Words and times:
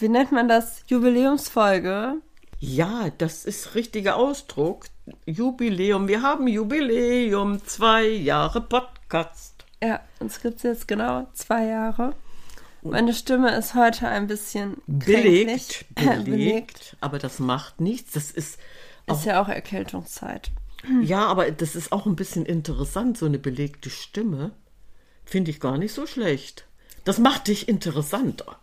wie 0.00 0.08
nennt 0.08 0.32
man 0.32 0.48
das, 0.48 0.82
Jubiläumsfolge. 0.86 2.14
Ja, 2.58 3.10
das 3.18 3.44
ist 3.44 3.74
richtiger 3.74 4.16
Ausdruck. 4.16 4.86
Jubiläum. 5.26 6.08
Wir 6.08 6.22
haben 6.22 6.46
Jubiläum. 6.46 7.64
Zwei 7.64 8.06
Jahre 8.06 8.60
Podcast. 8.60 9.64
Ja, 9.82 10.00
uns 10.18 10.40
gibt's 10.40 10.62
jetzt 10.62 10.86
genau 10.86 11.26
zwei 11.32 11.66
Jahre. 11.66 12.14
Meine 12.82 13.12
Stimme 13.12 13.54
ist 13.56 13.74
heute 13.74 14.08
ein 14.08 14.26
bisschen 14.26 14.76
Belegt. 14.86 15.84
kränklich. 15.96 16.24
Belegt. 16.24 16.96
Aber 17.00 17.18
das 17.18 17.38
macht 17.38 17.80
nichts. 17.80 18.12
Das 18.12 18.30
ist 18.30 18.58
Ist 19.06 19.24
ja 19.24 19.42
auch 19.42 19.48
Erkältungszeit. 19.48 20.50
Ja, 21.02 21.26
aber 21.26 21.50
das 21.50 21.76
ist 21.76 21.92
auch 21.92 22.06
ein 22.06 22.16
bisschen 22.16 22.46
interessant, 22.46 23.18
so 23.18 23.26
eine 23.26 23.38
belegte 23.38 23.90
Stimme. 23.90 24.52
Finde 25.26 25.50
ich 25.50 25.60
gar 25.60 25.76
nicht 25.76 25.92
so 25.92 26.06
schlecht. 26.06 26.66
Das 27.04 27.18
macht 27.18 27.48
dich 27.48 27.68
interessanter. 27.68 28.58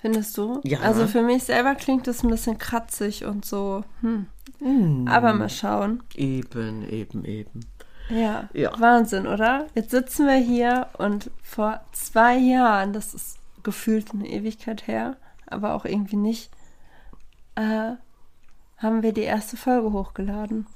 Findest 0.00 0.36
du? 0.38 0.60
Ja. 0.64 0.80
Also 0.80 1.06
für 1.06 1.22
mich 1.22 1.44
selber 1.44 1.74
klingt 1.74 2.08
es 2.08 2.22
ein 2.22 2.30
bisschen 2.30 2.56
kratzig 2.58 3.24
und 3.26 3.44
so. 3.44 3.84
Hm. 4.00 4.26
Aber 5.08 5.34
mal 5.34 5.48
schauen. 5.50 6.02
Eben, 6.14 6.88
eben, 6.88 7.24
eben. 7.24 7.60
Ja. 8.08 8.48
Ja. 8.52 8.72
Wahnsinn, 8.80 9.26
oder? 9.26 9.66
Jetzt 9.74 9.90
sitzen 9.90 10.26
wir 10.26 10.36
hier 10.36 10.88
und 10.98 11.30
vor 11.42 11.80
zwei 11.92 12.36
Jahren, 12.38 12.92
das 12.92 13.14
ist 13.14 13.38
gefühlt 13.62 14.12
eine 14.12 14.28
Ewigkeit 14.28 14.86
her, 14.86 15.16
aber 15.46 15.74
auch 15.74 15.84
irgendwie 15.84 16.16
nicht, 16.16 16.50
äh, 17.54 17.92
haben 18.78 19.02
wir 19.02 19.12
die 19.12 19.22
erste 19.22 19.56
Folge 19.56 19.92
hochgeladen. 19.92 20.66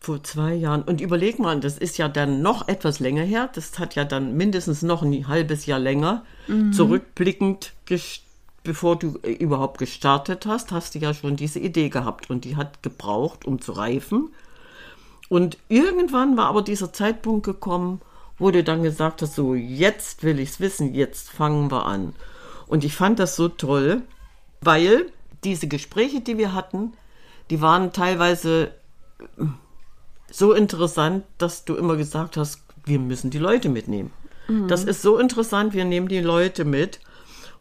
Vor 0.00 0.22
zwei 0.22 0.54
Jahren. 0.54 0.82
Und 0.82 1.00
überleg 1.00 1.40
mal, 1.40 1.58
das 1.58 1.76
ist 1.76 1.98
ja 1.98 2.08
dann 2.08 2.40
noch 2.40 2.68
etwas 2.68 3.00
länger 3.00 3.24
her. 3.24 3.50
Das 3.52 3.80
hat 3.80 3.96
ja 3.96 4.04
dann 4.04 4.36
mindestens 4.36 4.82
noch 4.82 5.02
ein 5.02 5.26
halbes 5.26 5.66
Jahr 5.66 5.80
länger. 5.80 6.24
Zurückblickend, 6.72 7.72
ges- 7.88 8.20
bevor 8.68 8.96
du 8.96 9.18
äh, 9.22 9.32
überhaupt 9.32 9.78
gestartet 9.78 10.44
hast, 10.44 10.72
hast 10.72 10.94
du 10.94 10.98
ja 10.98 11.14
schon 11.14 11.36
diese 11.36 11.58
Idee 11.58 11.88
gehabt. 11.88 12.28
Und 12.28 12.44
die 12.44 12.56
hat 12.56 12.82
gebraucht, 12.82 13.46
um 13.46 13.62
zu 13.62 13.72
reifen. 13.72 14.28
Und 15.30 15.56
irgendwann 15.68 16.36
war 16.36 16.46
aber 16.46 16.60
dieser 16.60 16.92
Zeitpunkt 16.92 17.46
gekommen, 17.46 18.02
wo 18.38 18.50
du 18.50 18.62
dann 18.62 18.82
gesagt 18.82 19.22
hast, 19.22 19.34
so 19.34 19.54
jetzt 19.54 20.22
will 20.22 20.38
ich's 20.38 20.60
wissen, 20.60 20.94
jetzt 20.94 21.30
fangen 21.30 21.70
wir 21.70 21.86
an. 21.86 22.14
Und 22.66 22.84
ich 22.84 22.94
fand 22.94 23.18
das 23.18 23.36
so 23.36 23.48
toll, 23.48 24.02
weil 24.60 25.06
diese 25.44 25.66
Gespräche, 25.66 26.20
die 26.20 26.36
wir 26.36 26.52
hatten, 26.52 26.92
die 27.48 27.62
waren 27.62 27.94
teilweise 27.94 28.72
so 30.30 30.52
interessant, 30.52 31.24
dass 31.38 31.64
du 31.64 31.74
immer 31.74 31.96
gesagt 31.96 32.36
hast, 32.36 32.62
wir 32.84 32.98
müssen 32.98 33.30
die 33.30 33.38
Leute 33.38 33.70
mitnehmen. 33.70 34.12
Das 34.68 34.84
ist 34.84 35.00
so 35.00 35.18
interessant, 35.18 35.72
wir 35.72 35.86
nehmen 35.86 36.08
die 36.08 36.20
Leute 36.20 36.64
mit. 36.66 37.00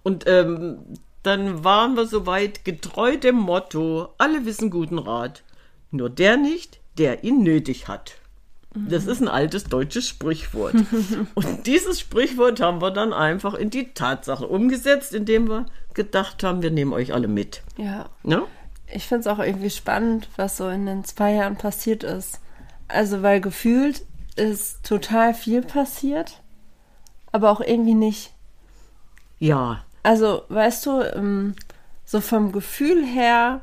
Und 0.04 0.26
ähm, 0.28 0.80
dann 1.24 1.64
waren 1.64 1.96
wir 1.96 2.06
soweit 2.06 2.64
getreu 2.64 3.18
dem 3.18 3.36
Motto, 3.36 4.10
alle 4.18 4.46
wissen 4.46 4.70
guten 4.70 5.00
Rat, 5.00 5.44
nur 5.92 6.10
der 6.10 6.38
nicht, 6.38 6.80
der 6.98 7.24
ihn 7.24 7.44
nötig 7.44 7.88
hat. 7.88 8.16
Das 8.74 9.08
ist 9.08 9.22
ein 9.22 9.28
altes 9.28 9.66
deutsches 9.66 10.08
Sprichwort. 10.08 10.76
Und 11.36 11.68
dieses 11.68 12.00
Sprichwort 12.00 12.60
haben 12.60 12.82
wir 12.82 12.92
dann 12.92 13.12
einfach 13.12 13.56
in 13.56 13.70
die 13.70 13.94
Tatsache 13.94 14.46
umgesetzt, 14.46 15.14
indem 15.14 15.50
wir 15.50 15.66
gedacht 15.94 16.44
haben, 16.44 16.62
wir 16.62 16.72
nehmen 16.72 16.94
euch 16.94 17.14
alle 17.14 17.28
mit. 17.28 17.64
Ja. 17.78 18.10
Ne? 18.24 18.44
Ich 18.94 19.06
finde 19.06 19.22
es 19.22 19.28
auch 19.28 19.40
irgendwie 19.40 19.70
spannend, 19.70 20.30
was 20.38 20.58
so 20.58 20.70
in 20.70 20.86
den 20.86 21.04
zwei 21.04 21.34
Jahren 21.34 21.58
passiert 21.58 22.04
ist. 22.04 22.40
Also, 22.88 23.22
weil 23.24 23.42
gefühlt 23.42 24.06
ist 24.36 24.86
total 24.86 25.34
viel 25.34 25.62
passiert, 25.62 26.42
aber 27.32 27.52
auch 27.52 27.62
irgendwie 27.62 27.96
nicht. 27.96 28.32
Ja, 29.40 29.84
Also, 30.08 30.44
weißt 30.48 30.86
du, 30.86 31.02
ähm, 31.02 31.54
so 32.06 32.22
vom 32.22 32.54
Gefühl 32.54 33.06
her 33.06 33.60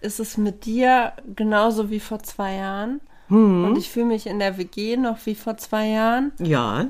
ist 0.00 0.20
es 0.20 0.38
mit 0.38 0.64
dir 0.64 1.12
genauso 1.36 1.90
wie 1.90 2.00
vor 2.00 2.22
zwei 2.22 2.54
Jahren. 2.54 3.02
Und 3.28 3.76
ich 3.76 3.90
fühle 3.90 4.06
mich 4.06 4.26
in 4.26 4.38
der 4.38 4.56
WG 4.56 4.96
noch 4.96 5.18
wie 5.26 5.34
vor 5.34 5.58
zwei 5.58 5.88
Jahren. 5.88 6.32
ja, 6.38 6.86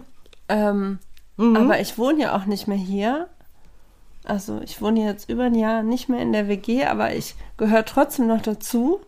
Ähm, 0.48 1.00
Aber 1.56 1.80
ich 1.80 1.98
wohne 1.98 2.20
ja 2.22 2.36
auch 2.36 2.46
nicht 2.46 2.68
mehr 2.68 2.78
hier. 2.78 3.28
Also 4.24 4.60
ich 4.60 4.80
wohne 4.80 5.04
jetzt 5.04 5.28
über 5.28 5.44
ein 5.44 5.56
Jahr 5.56 5.82
nicht 5.82 6.08
mehr 6.08 6.20
in 6.20 6.32
der 6.32 6.46
WG, 6.46 6.84
aber 6.84 7.12
ich 7.12 7.34
gehöre 7.56 7.84
trotzdem 7.84 8.28
noch 8.28 8.42
dazu. 8.42 9.00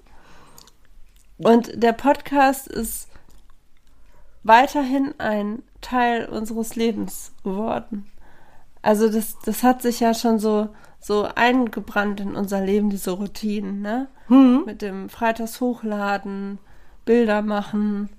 Und 1.38 1.70
der 1.80 1.92
Podcast 1.92 2.66
ist 2.66 3.08
weiterhin 4.42 5.14
ein 5.18 5.62
Teil 5.80 6.26
unseres 6.26 6.74
Lebens 6.74 7.32
geworden. 7.44 8.10
Also 8.84 9.08
das, 9.08 9.38
das 9.42 9.62
hat 9.62 9.80
sich 9.80 10.00
ja 10.00 10.12
schon 10.12 10.38
so, 10.38 10.68
so 11.00 11.26
eingebrannt 11.34 12.20
in 12.20 12.36
unser 12.36 12.60
Leben, 12.60 12.90
diese 12.90 13.12
Routinen, 13.12 13.80
ne? 13.80 14.08
Mit 14.66 14.82
dem 14.82 15.08
Freitags 15.08 15.62
hochladen, 15.62 16.58
Bilder 17.06 17.40
machen, 17.40 18.10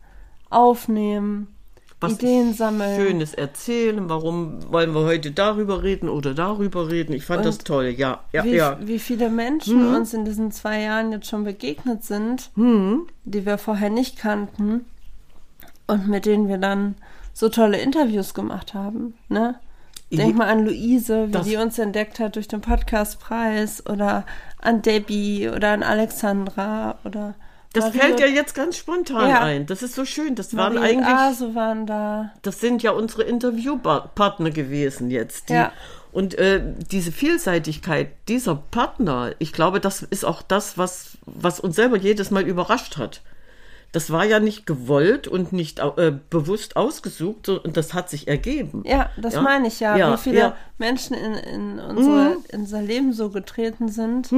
aufnehmen, 0.50 1.56
was 2.00 2.14
Ideen 2.14 2.56
sammeln. 2.56 3.00
Schönes 3.00 3.36
erzählen. 3.36 4.10
Warum 4.10 4.72
wollen 4.72 4.96
wir 4.96 5.06
heute 5.06 5.30
darüber 5.30 5.84
reden 5.84 6.10
oder 6.10 6.34
darüber 6.34 6.90
reden? 6.90 7.14
Ich 7.14 7.26
fand 7.26 7.46
das 7.46 7.58
Und 7.58 7.66
toll. 7.66 7.86
Ja, 7.96 8.22
ja, 8.34 8.44
wie, 8.44 8.56
ja. 8.56 8.80
wie 8.82 9.00
viele 9.00 9.30
Menschen 9.30 9.96
uns 9.96 10.16
in 10.16 10.26
diesen 10.26 10.52
zwei 10.52 10.82
Jahren 10.82 11.12
jetzt 11.12 11.28
schon 11.28 11.44
begegnet 11.44 12.04
sind, 12.04 12.50
die 12.56 13.46
wir 13.46 13.60
vorher 13.60 13.92
nicht 13.92 14.18
kannten 14.18 14.86
und 15.86 16.08
mit 16.08 16.26
denen 16.26 16.48
wir 16.48 16.58
dann 16.58 16.96
so 17.34 17.50
tolle 17.50 17.78
Interviews 17.78 18.34
gemacht 18.34 18.74
haben. 18.74 19.14
Ne? 19.30 19.60
Denk 20.12 20.36
mal 20.36 20.48
an 20.48 20.66
Luise, 20.66 21.28
wie 21.34 21.50
die 21.50 21.58
uns 21.58 21.78
entdeckt 21.80 22.20
hat 22.20 22.36
durch 22.36 22.48
den 22.48 22.62
Podcastpreis 22.62 23.86
oder 23.88 24.26
an 24.62 24.82
Debbie 24.82 25.50
oder 25.50 25.70
an 25.70 25.84
Alexandra 25.84 26.98
oder 27.04 27.34
Das 27.74 27.86
Marie 27.86 27.98
fällt 28.00 28.20
ja 28.20 28.28
jetzt 28.28 28.54
ganz 28.56 28.78
spontan 28.78 29.30
Ja. 29.30 29.42
ein. 29.42 29.66
Das 29.66 29.84
ist 29.84 29.96
so 29.96 30.06
schön. 30.06 30.36
Das 30.36 30.56
waren 30.56 30.76
Marie 30.76 30.96
und 30.96 31.04
eigentlich, 31.04 31.16
Aso 31.16 31.56
waren 31.56 31.86
da. 31.86 32.32
das 32.44 32.60
sind 32.62 32.84
ja 32.84 32.92
unsere 32.92 33.24
Interviewpartner 33.24 34.52
gewesen 34.52 35.10
jetzt. 35.12 35.50
Die, 35.50 35.54
Ja. 35.54 35.72
Und 36.12 36.36
äh, 36.36 36.62
diese 36.92 37.12
Vielseitigkeit 37.12 38.10
dieser 38.30 38.56
Partner, 38.56 39.32
ich 39.40 39.52
glaube, 39.52 39.82
das 39.82 40.02
ist 40.02 40.24
auch 40.24 40.42
das, 40.42 40.78
was, 40.78 41.18
was 41.26 41.60
uns 41.60 41.76
selber 41.76 41.98
jedes 41.98 42.32
Mal 42.32 42.44
überrascht 42.44 42.96
hat. 42.98 43.22
Das 43.96 44.12
war 44.12 44.26
ja 44.26 44.42
nicht 44.42 44.66
gewollt 44.66 45.26
und 45.30 45.54
nicht 45.54 45.80
äh, 45.80 46.12
bewusst 46.30 46.76
ausgesucht, 46.76 47.46
so- 47.46 47.62
und 47.64 47.78
das 47.78 47.94
hat 47.94 48.10
sich 48.10 48.28
ergeben. 48.28 48.84
Ja, 48.86 49.10
das 49.16 49.36
Ja. 49.36 49.42
meine 49.42 49.68
ich 49.70 49.80
ja, 49.80 49.96
Ja, 49.96 50.14
wie 50.14 50.18
viele 50.18 50.38
ja. 50.40 50.50
Mhm. 50.50 50.54
Menschen 50.80 51.14
in, 51.16 51.34
in, 51.36 51.80
unsere, 51.80 52.38
in 52.50 52.60
unser 52.62 52.82
Leben 52.82 53.14
so 53.14 53.30
getreten 53.30 53.88
sind, 53.88 54.30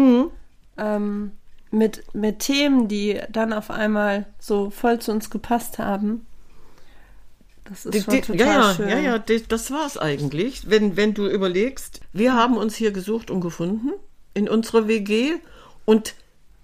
ähm, 0.78 1.32
mit, 1.72 2.04
mit 2.14 2.38
Themen, 2.40 2.88
die 2.88 3.20
dann 3.32 3.52
auf 3.52 3.72
einmal 3.72 4.26
so 4.40 4.70
voll 4.70 5.00
zu 5.00 5.12
uns 5.12 5.32
gepasst 5.32 5.80
haben. 5.80 6.28
Das 7.66 7.86
ist 7.86 7.94
Die- 7.96 8.02
schon 8.02 8.14
die- 8.14 8.22
total 8.22 8.38
ja, 8.40 8.54
ja, 8.54 8.74
schön. 8.76 8.90
ja, 8.90 9.00
ja, 9.00 9.18
die- 9.18 9.44
das 9.48 9.72
war's 9.72 9.98
eigentlich. 9.98 10.70
Wenn, 10.70 10.96
wenn 10.96 11.14
du 11.16 11.28
überlegst, 11.28 12.00
wir 12.14 12.34
haben 12.36 12.58
uns 12.58 12.76
hier 12.76 12.92
gesucht 12.92 13.32
und 13.32 13.42
gefunden 13.42 13.92
in 14.36 14.48
unserer 14.48 14.88
WG 14.88 15.34
und 15.86 16.14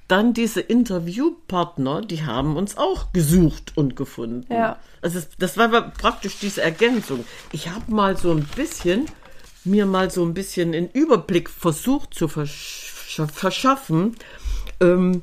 dann 0.08 0.34
diese 0.34 0.62
Interviewpartner, 0.62 2.02
die 2.02 2.26
haben 2.26 2.58
uns 2.58 2.78
auch 2.78 3.14
gesucht 3.14 3.74
und 3.76 3.96
gefunden. 3.96 4.52
Ja. 4.54 4.78
Also 5.02 5.20
das 5.40 5.58
war 5.58 5.70
praktisch 5.92 6.38
diese 6.40 6.62
Ergänzung. 6.62 7.26
Ich 7.52 7.70
habe 7.70 7.92
mal 7.92 8.18
so 8.18 8.32
ein 8.32 8.48
bisschen, 8.56 9.06
mir 9.64 9.86
mal 9.86 10.12
so 10.12 10.24
ein 10.24 10.34
bisschen 10.34 10.74
einen 10.74 10.90
Überblick 10.90 11.50
versucht 11.50 12.14
zu 12.14 12.28
versch 12.28 12.92
verschaffen, 13.32 14.16
ähm, 14.80 15.22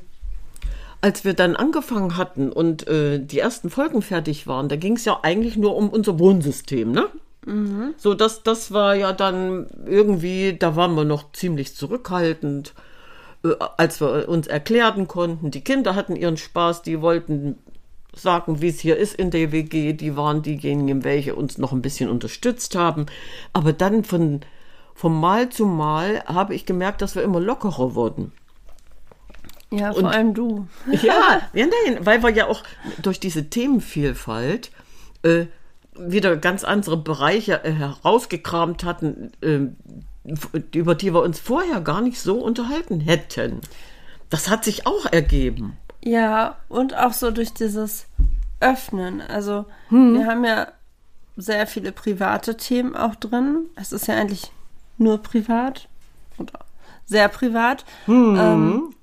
als 1.01 1.25
wir 1.25 1.33
dann 1.33 1.55
angefangen 1.55 2.15
hatten 2.15 2.51
und 2.51 2.87
äh, 2.87 3.19
die 3.19 3.39
ersten 3.39 3.69
Folgen 3.69 4.01
fertig 4.01 4.47
waren, 4.47 4.69
da 4.69 4.75
ging 4.77 4.95
es 4.95 5.03
ja 5.03 5.19
eigentlich 5.23 5.57
nur 5.57 5.75
um 5.75 5.89
unser 5.89 6.19
Wohnsystem, 6.19 6.91
ne? 6.91 7.07
Mhm. 7.45 7.95
So, 7.97 8.13
das, 8.13 8.43
das 8.43 8.71
war 8.71 8.95
ja 8.95 9.11
dann 9.11 9.67
irgendwie, 9.85 10.55
da 10.57 10.75
waren 10.75 10.95
wir 10.95 11.05
noch 11.05 11.31
ziemlich 11.33 11.75
zurückhaltend, 11.75 12.73
als 13.77 14.01
wir 14.01 14.29
uns 14.29 14.47
erklären 14.47 15.07
konnten. 15.07 15.51
Die 15.51 15.63
Kinder 15.63 15.95
hatten 15.95 16.15
ihren 16.15 16.37
Spaß, 16.37 16.83
die 16.83 17.01
wollten 17.01 17.57
sagen, 18.13 18.61
wie 18.61 18.67
es 18.69 18.79
hier 18.79 18.97
ist 18.97 19.15
in 19.15 19.31
der 19.31 19.51
WG. 19.51 19.93
Die 19.93 20.15
waren 20.15 20.41
diejenigen, 20.41 21.03
welche 21.03 21.35
uns 21.35 21.57
noch 21.57 21.71
ein 21.71 21.81
bisschen 21.81 22.09
unterstützt 22.09 22.75
haben. 22.75 23.05
Aber 23.53 23.73
dann 23.73 24.03
von, 24.03 24.41
von 24.93 25.13
Mal 25.13 25.49
zu 25.49 25.65
Mal 25.65 26.23
habe 26.25 26.53
ich 26.53 26.65
gemerkt, 26.65 27.01
dass 27.01 27.15
wir 27.15 27.23
immer 27.23 27.39
lockerer 27.39 27.95
wurden. 27.95 28.31
Ja, 29.71 29.93
vor 29.93 30.03
Und, 30.03 30.09
allem 30.09 30.33
du. 30.33 30.67
ja, 30.91 31.41
ja, 31.53 31.65
nein, 31.65 32.05
weil 32.05 32.21
wir 32.21 32.29
ja 32.29 32.47
auch 32.47 32.63
durch 33.01 33.19
diese 33.19 33.49
Themenvielfalt 33.49 34.71
äh, 35.23 35.45
wieder 35.95 36.35
ganz 36.35 36.63
andere 36.63 36.97
Bereiche 36.97 37.63
äh, 37.63 37.71
herausgekramt 37.71 38.83
hatten, 38.83 39.31
äh, 39.41 39.59
über 40.23 40.95
die 40.95 41.13
wir 41.13 41.21
uns 41.21 41.39
vorher 41.39 41.81
gar 41.81 42.01
nicht 42.01 42.19
so 42.19 42.35
unterhalten 42.43 42.99
hätten. 42.99 43.61
Das 44.29 44.49
hat 44.49 44.63
sich 44.63 44.85
auch 44.85 45.05
ergeben. 45.11 45.77
Ja, 46.03 46.57
und 46.69 46.95
auch 46.95 47.13
so 47.13 47.31
durch 47.31 47.53
dieses 47.53 48.05
Öffnen. 48.59 49.21
Also, 49.21 49.65
hm. 49.89 50.13
wir 50.13 50.27
haben 50.27 50.45
ja 50.45 50.67
sehr 51.37 51.67
viele 51.67 51.91
private 51.91 52.57
Themen 52.57 52.95
auch 52.95 53.15
drin. 53.15 53.65
Es 53.75 53.91
ist 53.91 54.07
ja 54.07 54.15
eigentlich 54.15 54.51
nur 54.97 55.17
privat 55.17 55.87
oder 56.37 56.59
sehr 57.05 57.27
privat. 57.27 57.85
Hm. 58.05 58.35
Ähm, 58.39 58.95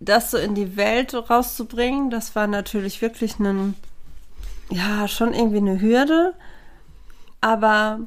das 0.00 0.30
so 0.30 0.38
in 0.38 0.54
die 0.54 0.76
Welt 0.76 1.14
rauszubringen, 1.14 2.10
das 2.10 2.34
war 2.34 2.46
natürlich 2.46 3.02
wirklich 3.02 3.38
ein, 3.38 3.74
ja, 4.70 5.06
schon 5.08 5.34
irgendwie 5.34 5.58
eine 5.58 5.80
Hürde. 5.80 6.34
Aber 7.40 8.00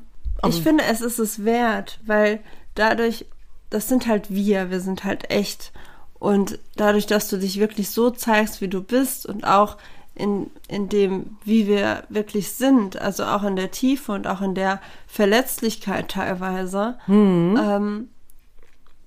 ich 0.50 0.62
finde, 0.62 0.84
es 0.84 1.02
ist 1.02 1.20
es 1.20 1.46
wert, 1.46 2.00
weil 2.06 2.40
dadurch, 2.76 3.26
das 3.70 3.88
sind 3.88 4.08
halt 4.08 4.34
wir, 4.34 4.70
wir 4.70 4.80
sind 4.80 5.04
halt 5.04 5.30
echt. 5.30 5.72
Und 6.20 6.60
dadurch, 6.76 7.06
dass 7.06 7.30
du 7.30 7.38
dich 7.38 7.60
wirklich 7.60 7.90
so 7.90 8.10
zeigst, 8.10 8.62
wie 8.62 8.68
du 8.68 8.82
bist 8.82 9.26
und 9.26 9.46
auch 9.46 9.78
in, 10.16 10.52
in 10.68 10.90
dem, 10.90 11.38
wie 11.44 11.68
wir 11.68 12.04
wirklich 12.10 12.52
sind, 12.52 13.02
also 13.02 13.26
auch 13.26 13.44
in 13.44 13.56
der 13.56 13.72
Tiefe 13.72 14.12
und 14.12 14.28
auch 14.28 14.42
in 14.42 14.54
der 14.54 14.80
Verletzlichkeit 15.08 16.10
teilweise, 16.10 16.98
mhm. 17.08 17.60
ähm, 17.62 18.10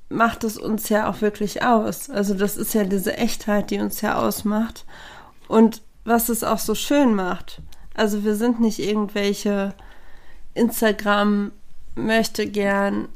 macht 0.09 0.45
es 0.45 0.59
uns 0.59 0.89
ja 0.89 1.09
auch 1.09 1.21
wirklich 1.21 1.63
aus. 1.63 2.11
Also 2.11 2.35
das 2.35 2.57
ist 2.57 2.75
ja 2.75 2.85
diese 2.85 3.17
Echtheit, 3.17 3.71
die 3.71 3.79
uns 3.79 4.01
ja 4.01 4.19
ausmacht. 4.19 4.85
Und 5.49 5.83
was 6.05 6.29
es 6.29 6.45
auch 6.45 6.59
so 6.59 6.75
schön 6.75 7.15
macht. 7.15 7.61
Also 7.95 8.25
wir 8.25 8.37
sind 8.37 8.61
nicht 8.61 8.79
irgendwelche 8.79 9.75
Instagram 10.57 11.53
möchte 11.95 12.47
gern 12.47 13.09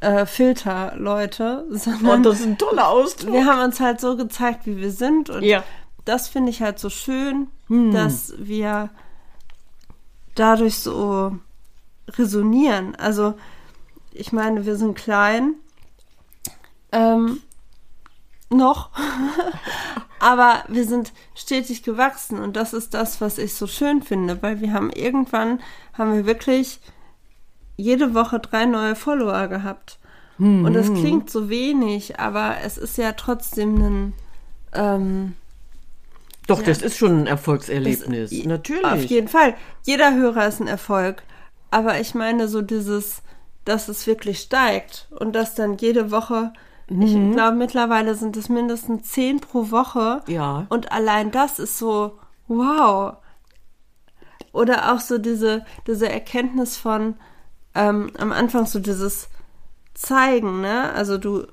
äh, 0.00 0.26
Filter-Leute, 0.26 1.66
sondern. 1.70 2.20
Oh, 2.20 2.30
das 2.30 2.40
ist 2.40 2.46
ein 2.46 2.58
toller 2.58 2.88
Ausdruck. 2.88 3.32
Wir 3.32 3.46
haben 3.46 3.64
uns 3.64 3.80
halt 3.80 4.00
so 4.00 4.16
gezeigt, 4.16 4.66
wie 4.66 4.76
wir 4.76 4.90
sind. 4.90 5.30
Und 5.30 5.42
ja. 5.42 5.64
das 6.04 6.28
finde 6.28 6.50
ich 6.50 6.62
halt 6.62 6.78
so 6.78 6.90
schön, 6.90 7.48
hm. 7.68 7.92
dass 7.92 8.34
wir 8.38 8.90
dadurch 10.34 10.78
so 10.78 11.36
resonieren. 12.08 12.94
Also, 12.96 13.34
ich 14.12 14.32
meine, 14.32 14.66
wir 14.66 14.76
sind 14.76 14.94
klein. 14.94 15.54
Ähm, 16.92 17.40
noch. 18.50 18.90
Aber 20.24 20.64
wir 20.68 20.86
sind 20.86 21.12
stetig 21.34 21.82
gewachsen 21.82 22.38
und 22.38 22.56
das 22.56 22.72
ist 22.72 22.94
das, 22.94 23.20
was 23.20 23.36
ich 23.36 23.52
so 23.52 23.66
schön 23.66 24.00
finde, 24.00 24.40
weil 24.40 24.58
wir 24.62 24.72
haben 24.72 24.88
irgendwann, 24.88 25.60
haben 25.92 26.14
wir 26.14 26.24
wirklich 26.24 26.80
jede 27.76 28.14
Woche 28.14 28.40
drei 28.40 28.64
neue 28.64 28.96
Follower 28.96 29.48
gehabt. 29.48 29.98
Mhm. 30.38 30.64
Und 30.64 30.72
das 30.72 30.86
hm. 30.86 30.96
klingt 30.96 31.30
so 31.30 31.50
wenig, 31.50 32.18
aber 32.18 32.56
es 32.64 32.78
ist 32.78 32.96
ja 32.96 33.12
trotzdem 33.12 33.76
ein. 33.76 34.12
Ähm, 34.72 35.34
Doch, 36.46 36.60
ja, 36.60 36.68
das 36.68 36.80
ist 36.80 36.96
schon 36.96 37.24
ein 37.24 37.26
Erfolgserlebnis. 37.26 38.30
Das, 38.30 38.46
Natürlich. 38.46 38.86
Auf 38.86 39.04
jeden 39.04 39.28
Fall. 39.28 39.54
Jeder 39.82 40.14
Hörer 40.14 40.48
ist 40.48 40.58
ein 40.58 40.68
Erfolg. 40.68 41.22
Aber 41.70 42.00
ich 42.00 42.14
meine, 42.14 42.48
so 42.48 42.62
dieses, 42.62 43.20
dass 43.66 43.88
es 43.88 44.06
wirklich 44.06 44.40
steigt 44.40 45.06
und 45.10 45.34
dass 45.34 45.54
dann 45.54 45.76
jede 45.76 46.10
Woche 46.10 46.54
Mhm. 46.88 47.02
Ich 47.02 47.32
glaube, 47.32 47.56
mittlerweile 47.56 48.14
sind 48.14 48.36
es 48.36 48.48
mindestens 48.48 49.10
zehn 49.10 49.40
pro 49.40 49.70
Woche. 49.70 50.22
Ja. 50.26 50.66
Und 50.68 50.92
allein 50.92 51.30
das 51.30 51.58
ist 51.58 51.78
so, 51.78 52.18
wow. 52.48 53.16
Oder 54.52 54.92
auch 54.92 55.00
so 55.00 55.18
diese, 55.18 55.64
diese 55.86 56.08
Erkenntnis 56.08 56.76
von, 56.76 57.16
ähm, 57.74 58.10
am 58.18 58.32
Anfang 58.32 58.66
so 58.66 58.78
dieses 58.78 59.28
Zeigen, 59.94 60.60
ne? 60.60 60.92
Also 60.92 61.18
du, 61.18 61.46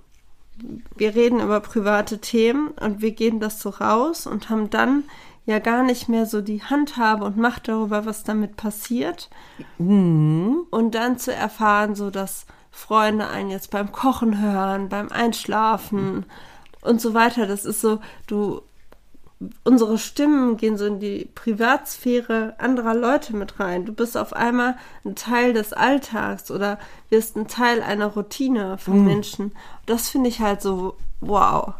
wir 0.95 1.15
reden 1.15 1.39
über 1.39 1.59
private 1.59 2.19
Themen 2.19 2.69
und 2.79 3.01
wir 3.01 3.11
gehen 3.11 3.39
das 3.39 3.59
so 3.59 3.69
raus 3.69 4.27
und 4.27 4.49
haben 4.49 4.69
dann 4.69 5.03
ja 5.45 5.59
gar 5.59 5.83
nicht 5.83 6.09
mehr 6.09 6.25
so 6.25 6.41
die 6.41 6.61
Handhabe 6.61 7.25
und 7.25 7.37
Macht 7.37 7.67
darüber, 7.67 8.05
was 8.05 8.23
damit 8.23 8.57
passiert. 8.57 9.29
Mhm. 9.77 10.67
Und 10.69 10.95
dann 10.95 11.17
zu 11.17 11.33
erfahren, 11.33 11.95
so 11.95 12.11
dass 12.11 12.45
Freunde 12.71 13.27
einen 13.27 13.49
jetzt 13.49 13.69
beim 13.71 13.91
Kochen 13.91 14.41
hören, 14.41 14.89
beim 14.89 15.09
Einschlafen 15.09 16.25
und 16.81 17.01
so 17.01 17.13
weiter. 17.13 17.45
Das 17.45 17.65
ist 17.65 17.81
so, 17.81 17.99
du 18.27 18.61
unsere 19.63 19.97
Stimmen 19.97 20.57
gehen 20.57 20.77
so 20.77 20.85
in 20.85 20.99
die 20.99 21.29
Privatsphäre 21.33 22.55
anderer 22.59 22.93
Leute 22.93 23.35
mit 23.35 23.59
rein. 23.59 23.85
Du 23.85 23.93
bist 23.93 24.15
auf 24.17 24.33
einmal 24.33 24.77
ein 25.03 25.15
Teil 25.15 25.53
des 25.53 25.73
Alltags 25.73 26.51
oder 26.51 26.79
wirst 27.09 27.35
ein 27.35 27.47
Teil 27.47 27.81
einer 27.81 28.07
Routine 28.07 28.77
von 28.77 28.99
mhm. 28.99 29.05
Menschen. 29.05 29.51
Das 29.85 30.09
finde 30.09 30.29
ich 30.29 30.39
halt 30.39 30.61
so 30.61 30.95
wow. 31.21 31.73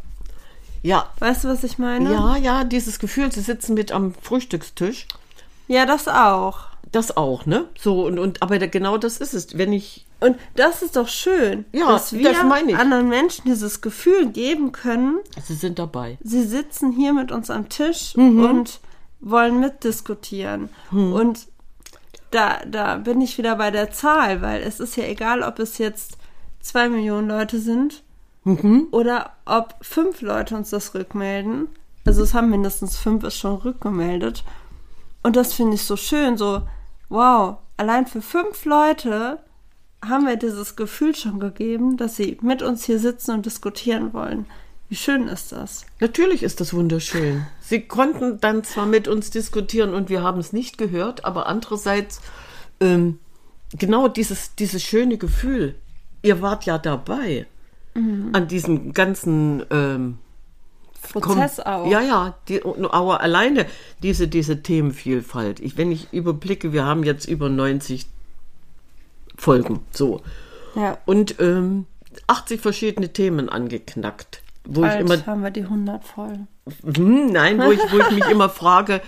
Ja. 0.81 1.09
Weißt 1.19 1.43
du, 1.43 1.49
was 1.49 1.63
ich 1.63 1.77
meine? 1.77 2.11
Ja, 2.11 2.35
ja, 2.35 2.63
dieses 2.63 2.97
Gefühl, 2.97 3.31
sie 3.31 3.41
sitzen 3.41 3.75
mit 3.75 3.91
am 3.91 4.13
Frühstückstisch. 4.15 5.07
Ja, 5.67 5.85
das 5.85 6.07
auch. 6.07 6.61
Das 6.91 7.15
auch, 7.15 7.45
ne? 7.45 7.65
So, 7.77 8.05
und, 8.05 8.19
und 8.19 8.41
aber 8.41 8.57
genau 8.59 8.97
das 8.97 9.17
ist 9.17 9.33
es. 9.33 9.57
Wenn 9.57 9.71
ich 9.71 10.05
und 10.21 10.38
das 10.56 10.83
ist 10.83 10.95
doch 10.95 11.07
schön, 11.07 11.65
ja, 11.71 11.88
dass 11.88 12.13
wir 12.13 12.31
das 12.31 12.39
anderen 12.39 13.09
Menschen 13.09 13.44
dieses 13.45 13.81
Gefühl 13.81 14.27
geben 14.27 14.72
können. 14.72 15.19
Sie 15.43 15.55
sind 15.55 15.79
dabei. 15.79 16.19
Sie 16.24 16.43
sitzen 16.43 16.91
hier 16.91 17.12
mit 17.12 17.31
uns 17.31 17.50
am 17.50 17.69
Tisch 17.69 18.15
mhm. 18.15 18.45
und 18.45 18.79
wollen 19.19 19.60
mitdiskutieren. 19.60 20.69
Mhm. 20.91 21.13
Und 21.13 21.48
da, 22.29 22.60
da 22.67 22.98
bin 22.98 23.19
ich 23.19 23.39
wieder 23.39 23.55
bei 23.55 23.72
der 23.72 23.91
Zahl, 23.91 24.43
weil 24.43 24.62
es 24.62 24.79
ist 24.79 24.95
ja 24.95 25.05
egal, 25.05 25.41
ob 25.41 25.57
es 25.57 25.79
jetzt 25.79 26.17
zwei 26.60 26.88
Millionen 26.88 27.27
Leute 27.27 27.60
sind 27.60 28.03
mhm. 28.43 28.89
oder 28.91 29.31
ob 29.45 29.75
fünf 29.81 30.22
Leute 30.22 30.55
uns 30.55 30.69
das 30.69 30.93
rückmelden. 30.93 31.67
Also 32.05 32.22
es 32.22 32.36
haben 32.36 32.51
mindestens 32.51 32.95
fünf 32.95 33.24
es 33.24 33.36
schon 33.36 33.55
rückgemeldet. 33.55 34.43
Und 35.24 35.36
das 35.36 35.53
finde 35.53 35.75
ich 35.75 35.84
so 35.84 35.95
schön, 35.95 36.38
so, 36.38 36.62
wow, 37.10 37.57
allein 37.77 38.05
für 38.05 38.22
fünf 38.22 38.65
Leute 38.65 39.39
haben 40.03 40.25
wir 40.25 40.36
dieses 40.36 40.75
Gefühl 40.75 41.15
schon 41.15 41.39
gegeben, 41.39 41.98
dass 41.98 42.15
sie 42.15 42.38
mit 42.41 42.62
uns 42.62 42.86
hier 42.86 43.00
sitzen 43.00 43.31
und 43.31 43.46
diskutieren 43.46 44.13
wollen. 44.13 44.46
Wie 44.89 44.96
schön 44.96 45.27
ist 45.27 45.53
das? 45.53 45.86
Natürlich 46.00 46.43
ist 46.43 46.60
das 46.60 46.74
wunderschön. 46.74 47.46
Sie 47.62 47.81
konnten 47.81 48.41
dann 48.41 48.63
zwar 48.63 48.86
mit 48.86 49.08
uns 49.08 49.29
diskutieren 49.29 49.93
und 49.93 50.10
wir 50.10 50.22
haben 50.22 50.39
es 50.39 50.51
nicht 50.51 50.77
gehört, 50.77 51.24
aber 51.24 51.48
andererseits 51.48 52.20
ähm, 52.81 53.20
genau 53.77 54.08
dieses, 54.08 54.55
dieses 54.55 54.84
schöne 54.84 55.17
Gefühl. 55.17 55.75
Ihr 56.24 56.41
wart 56.41 56.65
ja 56.65 56.77
dabei 56.77 57.46
mhm. 57.93 58.31
an 58.34 58.48
diesem 58.48 58.93
ganzen 58.93 59.63
ähm, 59.70 60.17
Prozess 61.13 61.60
auch. 61.60 61.89
Ja, 61.89 62.01
ja, 62.01 62.36
die, 62.48 62.62
aber 62.63 63.22
alleine 63.22 63.65
diese, 64.03 64.27
diese 64.27 64.62
Themenvielfalt. 64.62 65.60
Ich, 65.60 65.77
wenn 65.77 65.91
ich 65.91 66.12
überblicke, 66.12 66.74
wir 66.74 66.86
haben 66.86 67.03
jetzt 67.03 67.27
über 67.27 67.50
90 67.50 68.08
Folgen. 69.41 69.79
So. 69.91 70.21
Ja. 70.75 71.00
Und 71.05 71.39
ähm, 71.39 71.88
80 72.27 72.62
verschiedene 72.62 73.12
Themen 73.12 73.50
angeknackt. 73.50 74.41
Wo 74.65 74.83
Alt 74.83 74.95
ich 74.95 75.00
immer, 75.01 75.25
haben 75.25 75.41
wir 75.41 75.50
die 75.50 75.63
100 75.63 76.03
voll. 76.03 76.39
Hm, 76.83 77.31
nein, 77.31 77.57
wo 77.57 77.71
ich, 77.71 77.79
wo 77.91 77.98
ich 77.98 78.12
mich 78.12 78.25
immer 78.31 78.50
frage, 78.50 79.01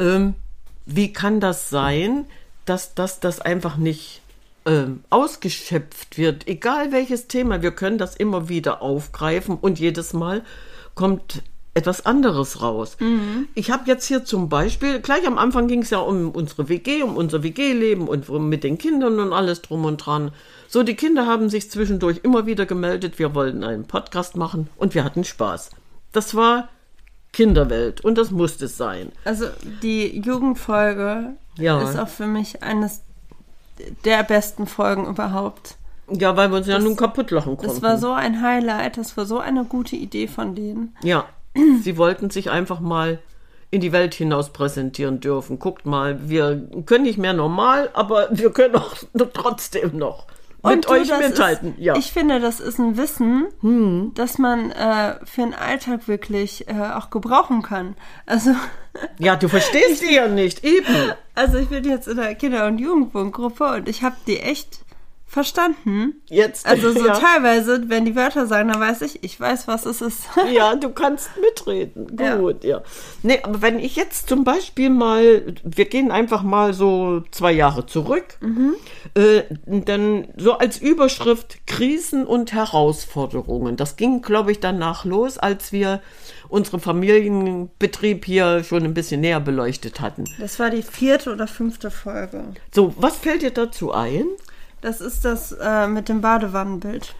ähm, 0.00 0.34
wie 0.86 1.12
kann 1.12 1.38
das 1.38 1.70
sein, 1.70 2.26
dass, 2.64 2.94
dass 2.94 3.20
das 3.20 3.40
einfach 3.40 3.76
nicht 3.76 4.22
ähm, 4.66 5.04
ausgeschöpft 5.08 6.18
wird? 6.18 6.48
Egal 6.48 6.90
welches 6.90 7.28
Thema, 7.28 7.62
wir 7.62 7.70
können 7.70 7.98
das 7.98 8.16
immer 8.16 8.48
wieder 8.48 8.82
aufgreifen 8.82 9.56
und 9.56 9.78
jedes 9.78 10.12
Mal 10.12 10.42
kommt 10.96 11.44
etwas 11.74 12.04
anderes 12.04 12.62
raus. 12.62 12.96
Mhm. 13.00 13.48
Ich 13.54 13.70
habe 13.70 13.84
jetzt 13.86 14.06
hier 14.06 14.24
zum 14.24 14.48
Beispiel, 14.48 15.00
gleich 15.00 15.26
am 15.26 15.38
Anfang 15.38 15.68
ging 15.68 15.82
es 15.82 15.90
ja 15.90 15.98
um 15.98 16.30
unsere 16.30 16.68
WG, 16.68 17.02
um 17.02 17.16
unser 17.16 17.42
WG-Leben 17.42 18.08
und 18.08 18.28
mit 18.28 18.64
den 18.64 18.76
Kindern 18.78 19.20
und 19.20 19.32
alles 19.32 19.62
drum 19.62 19.84
und 19.84 19.98
dran. 19.98 20.32
So, 20.68 20.82
die 20.82 20.96
Kinder 20.96 21.26
haben 21.26 21.48
sich 21.48 21.70
zwischendurch 21.70 22.20
immer 22.22 22.46
wieder 22.46 22.66
gemeldet, 22.66 23.18
wir 23.18 23.34
wollten 23.34 23.62
einen 23.64 23.84
Podcast 23.86 24.36
machen 24.36 24.68
und 24.76 24.94
wir 24.94 25.04
hatten 25.04 25.24
Spaß. 25.24 25.70
Das 26.12 26.34
war 26.34 26.68
Kinderwelt. 27.32 28.00
Und 28.00 28.18
das 28.18 28.30
muss 28.32 28.60
es 28.60 28.76
sein. 28.76 29.12
Also 29.24 29.46
die 29.82 30.20
Jugendfolge 30.20 31.34
Ja. 31.56 31.80
ist 31.82 31.96
auch 31.96 32.08
für 32.08 32.26
mich 32.26 32.62
eines 32.62 33.02
der 34.04 34.24
besten 34.24 34.66
Folgen 34.66 35.06
überhaupt. 35.06 35.76
Ja, 36.10 36.36
weil 36.36 36.50
wir 36.50 36.58
uns 36.58 36.66
ja 36.66 36.78
nun 36.80 36.96
kaputt 36.96 37.30
lachen 37.30 37.56
konnten. 37.56 37.72
Das 37.72 37.82
war 37.82 37.96
so 37.98 38.12
ein 38.12 38.42
Highlight, 38.42 38.96
das 38.96 39.16
war 39.16 39.26
so 39.26 39.38
eine 39.38 39.64
gute 39.64 39.94
Idee 39.94 40.26
von 40.26 40.56
denen. 40.56 40.96
Ja, 41.04 41.26
sie 41.82 41.96
wollten 41.96 42.30
sich 42.30 42.50
einfach 42.50 42.80
mal 42.80 43.18
in 43.70 43.80
die 43.80 43.92
Welt 43.92 44.14
hinaus 44.14 44.52
präsentieren 44.52 45.20
dürfen. 45.20 45.58
Guckt 45.58 45.86
mal, 45.86 46.28
wir 46.28 46.68
können 46.86 47.04
nicht 47.04 47.18
mehr 47.18 47.32
normal, 47.32 47.90
aber 47.92 48.28
wir 48.32 48.50
können 48.50 48.76
auch 48.76 48.96
trotzdem 49.32 49.96
noch 49.96 50.26
mit 50.62 50.84
du, 50.86 50.90
euch 50.90 51.08
mithalten. 51.18 51.70
Ist, 51.70 51.80
ja. 51.80 51.96
Ich 51.96 52.12
finde, 52.12 52.40
das 52.40 52.60
ist 52.60 52.78
ein 52.78 52.96
Wissen, 52.96 53.46
das 54.14 54.38
man 54.38 54.70
äh, 54.72 55.14
für 55.24 55.42
den 55.42 55.54
Alltag 55.54 56.08
wirklich 56.08 56.68
äh, 56.68 56.74
auch 56.94 57.10
gebrauchen 57.10 57.62
kann. 57.62 57.94
Also, 58.26 58.50
ja, 59.18 59.36
du 59.36 59.48
verstehst 59.48 60.02
die 60.02 60.14
ja 60.14 60.28
nicht, 60.28 60.64
eben. 60.64 61.12
also 61.34 61.58
ich 61.58 61.68
bin 61.68 61.84
jetzt 61.84 62.08
in 62.08 62.16
der 62.16 62.34
Kinder- 62.34 62.66
und 62.66 62.78
Jugendwohngruppe 62.78 63.76
und 63.76 63.88
ich 63.88 64.02
habe 64.02 64.16
die 64.26 64.40
echt 64.40 64.80
verstanden. 65.30 66.20
Jetzt. 66.28 66.66
Also 66.66 66.92
so 66.92 67.06
ja. 67.06 67.12
teilweise, 67.12 67.88
wenn 67.88 68.04
die 68.04 68.16
Wörter 68.16 68.46
sagen, 68.46 68.68
dann 68.68 68.80
weiß 68.80 69.02
ich, 69.02 69.22
ich 69.22 69.38
weiß, 69.38 69.68
was 69.68 69.86
es 69.86 70.02
ist. 70.02 70.28
Ja, 70.52 70.74
du 70.74 70.90
kannst 70.90 71.30
mitreden. 71.40 72.16
Ja. 72.18 72.36
Gut, 72.36 72.64
ja. 72.64 72.82
Nee, 73.22 73.38
aber 73.42 73.62
wenn 73.62 73.78
ich 73.78 73.94
jetzt 73.94 74.28
zum 74.28 74.42
Beispiel 74.42 74.90
mal, 74.90 75.54
wir 75.62 75.84
gehen 75.84 76.10
einfach 76.10 76.42
mal 76.42 76.74
so 76.74 77.22
zwei 77.30 77.52
Jahre 77.52 77.86
zurück, 77.86 78.38
äh, 79.14 79.42
dann 79.66 80.28
so 80.36 80.54
als 80.54 80.78
Überschrift 80.78 81.66
Krisen 81.66 82.26
und 82.26 82.52
Herausforderungen. 82.52 83.76
Das 83.76 83.96
ging, 83.96 84.22
glaube 84.22 84.50
ich, 84.50 84.58
danach 84.58 85.04
los, 85.04 85.38
als 85.38 85.70
wir 85.70 86.00
unseren 86.48 86.80
Familienbetrieb 86.80 88.24
hier 88.24 88.64
schon 88.64 88.82
ein 88.82 88.94
bisschen 88.94 89.20
näher 89.20 89.40
beleuchtet 89.40 90.00
hatten. 90.00 90.24
Das 90.40 90.58
war 90.58 90.70
die 90.70 90.82
vierte 90.82 91.32
oder 91.32 91.46
fünfte 91.46 91.92
Folge. 91.92 92.44
So, 92.74 92.92
was 92.96 93.16
fällt 93.16 93.42
dir 93.42 93.52
dazu 93.52 93.92
ein? 93.92 94.26
Das 94.80 95.00
ist 95.00 95.24
das 95.24 95.52
äh, 95.52 95.86
mit 95.86 96.08
dem 96.08 96.20
Badewannenbild. 96.20 97.14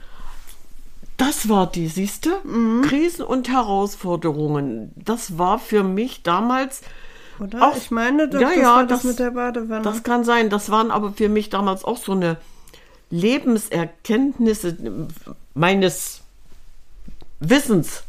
Das 1.17 1.49
war 1.51 1.67
die, 1.71 1.89
siehst 1.89 2.25
du? 2.27 2.31
Mhm. 2.49 2.83
Krisen 2.83 3.25
und 3.25 3.51
Herausforderungen. 3.51 4.93
Das 4.97 5.37
war 5.37 5.59
für 5.59 5.83
mich 5.83 6.23
damals 6.23 6.81
Oder? 7.39 7.69
Auch- 7.69 7.77
ich 7.77 7.91
meine, 7.91 8.29
das, 8.29 8.41
Ja, 8.41 8.49
das 8.49 8.57
ja, 8.57 8.63
war 8.77 8.87
das, 8.87 8.99
das- 9.03 9.05
mit 9.11 9.19
der 9.19 9.31
Badewanne. 9.33 9.83
Das 9.83 10.03
kann 10.03 10.25
sein. 10.25 10.49
Das 10.49 10.71
waren 10.71 10.91
aber 10.91 11.13
für 11.13 11.29
mich 11.29 11.51
damals 11.51 11.85
auch 11.85 11.99
so 11.99 12.13
eine 12.13 12.39
Lebenserkenntnisse 13.11 14.77
meines 15.55 16.23
Wissens, 17.41 18.05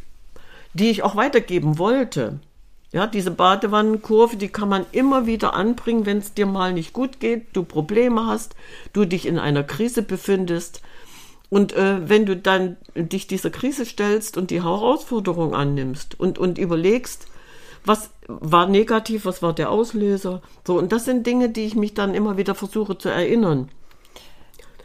die 0.73 0.89
ich 0.89 1.03
auch 1.03 1.15
weitergeben 1.15 1.77
wollte. 1.77 2.39
Ja, 2.93 3.07
diese 3.07 3.31
Badewannenkurve, 3.31 4.35
die 4.35 4.49
kann 4.49 4.67
man 4.67 4.85
immer 4.91 5.25
wieder 5.25 5.53
anbringen, 5.53 6.05
wenn 6.05 6.17
es 6.17 6.33
dir 6.33 6.45
mal 6.45 6.73
nicht 6.73 6.91
gut 6.91 7.21
geht, 7.21 7.55
du 7.55 7.63
Probleme 7.63 8.25
hast, 8.27 8.55
du 8.91 9.05
dich 9.05 9.25
in 9.25 9.39
einer 9.39 9.63
Krise 9.63 10.01
befindest. 10.01 10.81
Und 11.49 11.73
äh, 11.73 12.09
wenn 12.09 12.25
du 12.25 12.35
dann 12.35 12.77
dich 12.95 13.27
dieser 13.27 13.49
Krise 13.49 13.85
stellst 13.85 14.37
und 14.37 14.51
die 14.51 14.63
Herausforderung 14.63 15.53
annimmst 15.55 16.19
und, 16.19 16.37
und 16.37 16.57
überlegst, 16.57 17.27
was 17.85 18.09
war 18.27 18.67
negativ, 18.67 19.25
was 19.25 19.41
war 19.41 19.53
der 19.53 19.71
Auslöser, 19.71 20.41
so, 20.65 20.77
und 20.77 20.91
das 20.91 21.05
sind 21.05 21.25
Dinge, 21.25 21.49
die 21.49 21.65
ich 21.65 21.75
mich 21.75 21.93
dann 21.93 22.13
immer 22.13 22.37
wieder 22.37 22.55
versuche 22.55 22.97
zu 22.97 23.09
erinnern. 23.09 23.69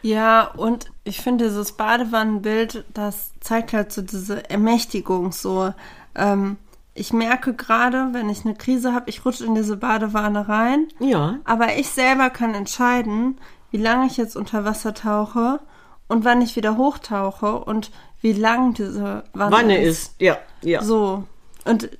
Ja, 0.03 0.53
und 0.57 0.87
ich 1.05 1.21
finde, 1.21 1.47
dieses 1.47 1.73
Badewannenbild, 1.73 2.85
das 2.95 3.33
zeigt 3.41 3.73
halt 3.73 3.93
so 3.93 4.03
diese 4.03 4.49
Ermächtigung 4.49 5.33
so. 5.33 5.73
Ähm, 6.15 6.57
ich 6.97 7.13
merke 7.13 7.55
gerade, 7.55 8.09
wenn 8.13 8.29
ich 8.29 8.45
eine 8.45 8.55
Krise 8.55 8.93
habe, 8.93 9.09
ich 9.09 9.25
rutsche 9.25 9.45
in 9.45 9.55
diese 9.55 9.77
Badewanne 9.77 10.49
rein. 10.49 10.89
Ja, 10.99 11.39
Aber 11.45 11.77
ich 11.77 11.89
selber 11.89 12.31
kann 12.31 12.55
entscheiden, 12.55 13.39
wie 13.71 13.79
lange 13.79 14.07
ich 14.07 14.17
jetzt 14.17 14.37
unter 14.37 14.65
Wasser 14.65 14.95
tauche 14.95 15.61
und 16.09 16.25
wann 16.25 16.43
ich 16.43 16.57
wieder 16.57 16.77
hochtauche 16.77 17.59
und 17.59 17.91
wie 18.21 18.33
lang 18.33 18.75
diese 18.75 19.25
Wanne, 19.33 19.57
Wanne 19.57 19.83
ist, 19.83 20.15
ja, 20.21 20.39
ja. 20.63 20.83
So. 20.83 21.25
Und 21.65 21.91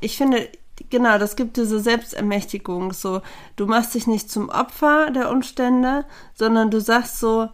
ich 0.00 0.16
finde, 0.16 0.48
genau, 0.90 1.18
das 1.18 1.36
gibt 1.36 1.56
diese 1.56 1.80
Selbstermächtigung. 1.80 2.92
So, 2.92 3.22
du 3.56 3.66
machst 3.66 3.94
dich 3.94 4.06
nicht 4.06 4.30
zum 4.30 4.48
Opfer 4.48 5.10
der 5.10 5.30
Umstände, 5.30 6.04
sondern 6.34 6.70
du 6.70 6.80
sagst 6.80 7.20
so, 7.20 7.48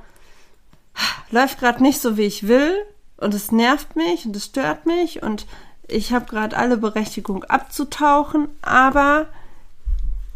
läuft 1.31 1.59
gerade 1.59 1.83
nicht 1.83 2.01
so, 2.01 2.17
wie 2.17 2.23
ich 2.23 2.47
will, 2.47 2.75
und 3.23 3.35
es 3.35 3.53
nervt 3.53 3.95
mich 3.95 4.27
und 4.27 4.35
es 4.35 4.47
stört 4.47 4.85
mich 4.85 5.23
und 5.23 5.47
ich 5.93 6.13
habe 6.13 6.27
gerade 6.27 6.57
alle 6.57 6.77
Berechtigung 6.77 7.45
abzutauchen, 7.45 8.49
aber 8.63 9.27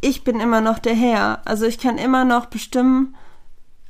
ich 0.01 0.25
bin 0.25 0.41
immer 0.41 0.61
noch 0.61 0.79
der 0.79 0.95
Herr. 0.95 1.41
Also 1.45 1.67
ich 1.67 1.79
kann 1.79 1.99
immer 1.99 2.25
noch 2.25 2.47
bestimmen, 2.47 3.15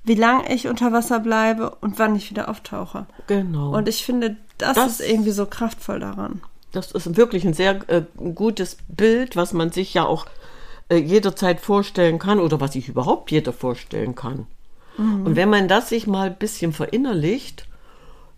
wie 0.04 0.14
lange 0.14 0.52
ich 0.54 0.68
unter 0.68 0.92
Wasser 0.92 1.18
bleibe 1.20 1.70
und 1.80 1.99
wann 1.99 2.14
ich 2.16 2.30
wieder 2.30 2.49
auftauche. 2.49 3.06
Genau. 3.26 3.76
Und 3.76 3.88
ich 3.88 4.04
finde, 4.04 4.37
das, 4.58 4.75
Das- 4.76 5.00
ist 5.00 5.11
irgendwie 5.11 5.32
so 5.32 5.46
kraftvoll 5.46 6.00
daran. 6.00 6.40
Das 6.73 6.92
ist 6.92 7.16
wirklich 7.16 7.46
ein 7.46 7.54
sehr 7.54 7.88
äh, 7.88 8.02
gutes 8.35 8.76
Bild, 8.88 9.35
was 9.35 9.52
man 9.54 9.73
sich 9.73 9.94
ja 9.94 10.04
auch 10.04 10.26
äh, 10.90 10.96
jederzeit 10.96 11.61
vorstellen 11.61 12.18
kann 12.18 12.38
oder 12.38 12.61
was 12.61 12.75
sich 12.75 12.88
überhaupt 12.88 13.30
jeder 13.30 13.52
vorstellen 13.52 14.14
kann. 14.14 14.46
Und 14.99 15.37
wenn 15.37 15.50
man 15.50 15.68
das 15.68 15.90
sich 15.90 16.06
mal 16.06 16.28
ein 16.28 16.37
bisschen 16.38 16.73
verinnerlicht, 16.73 17.65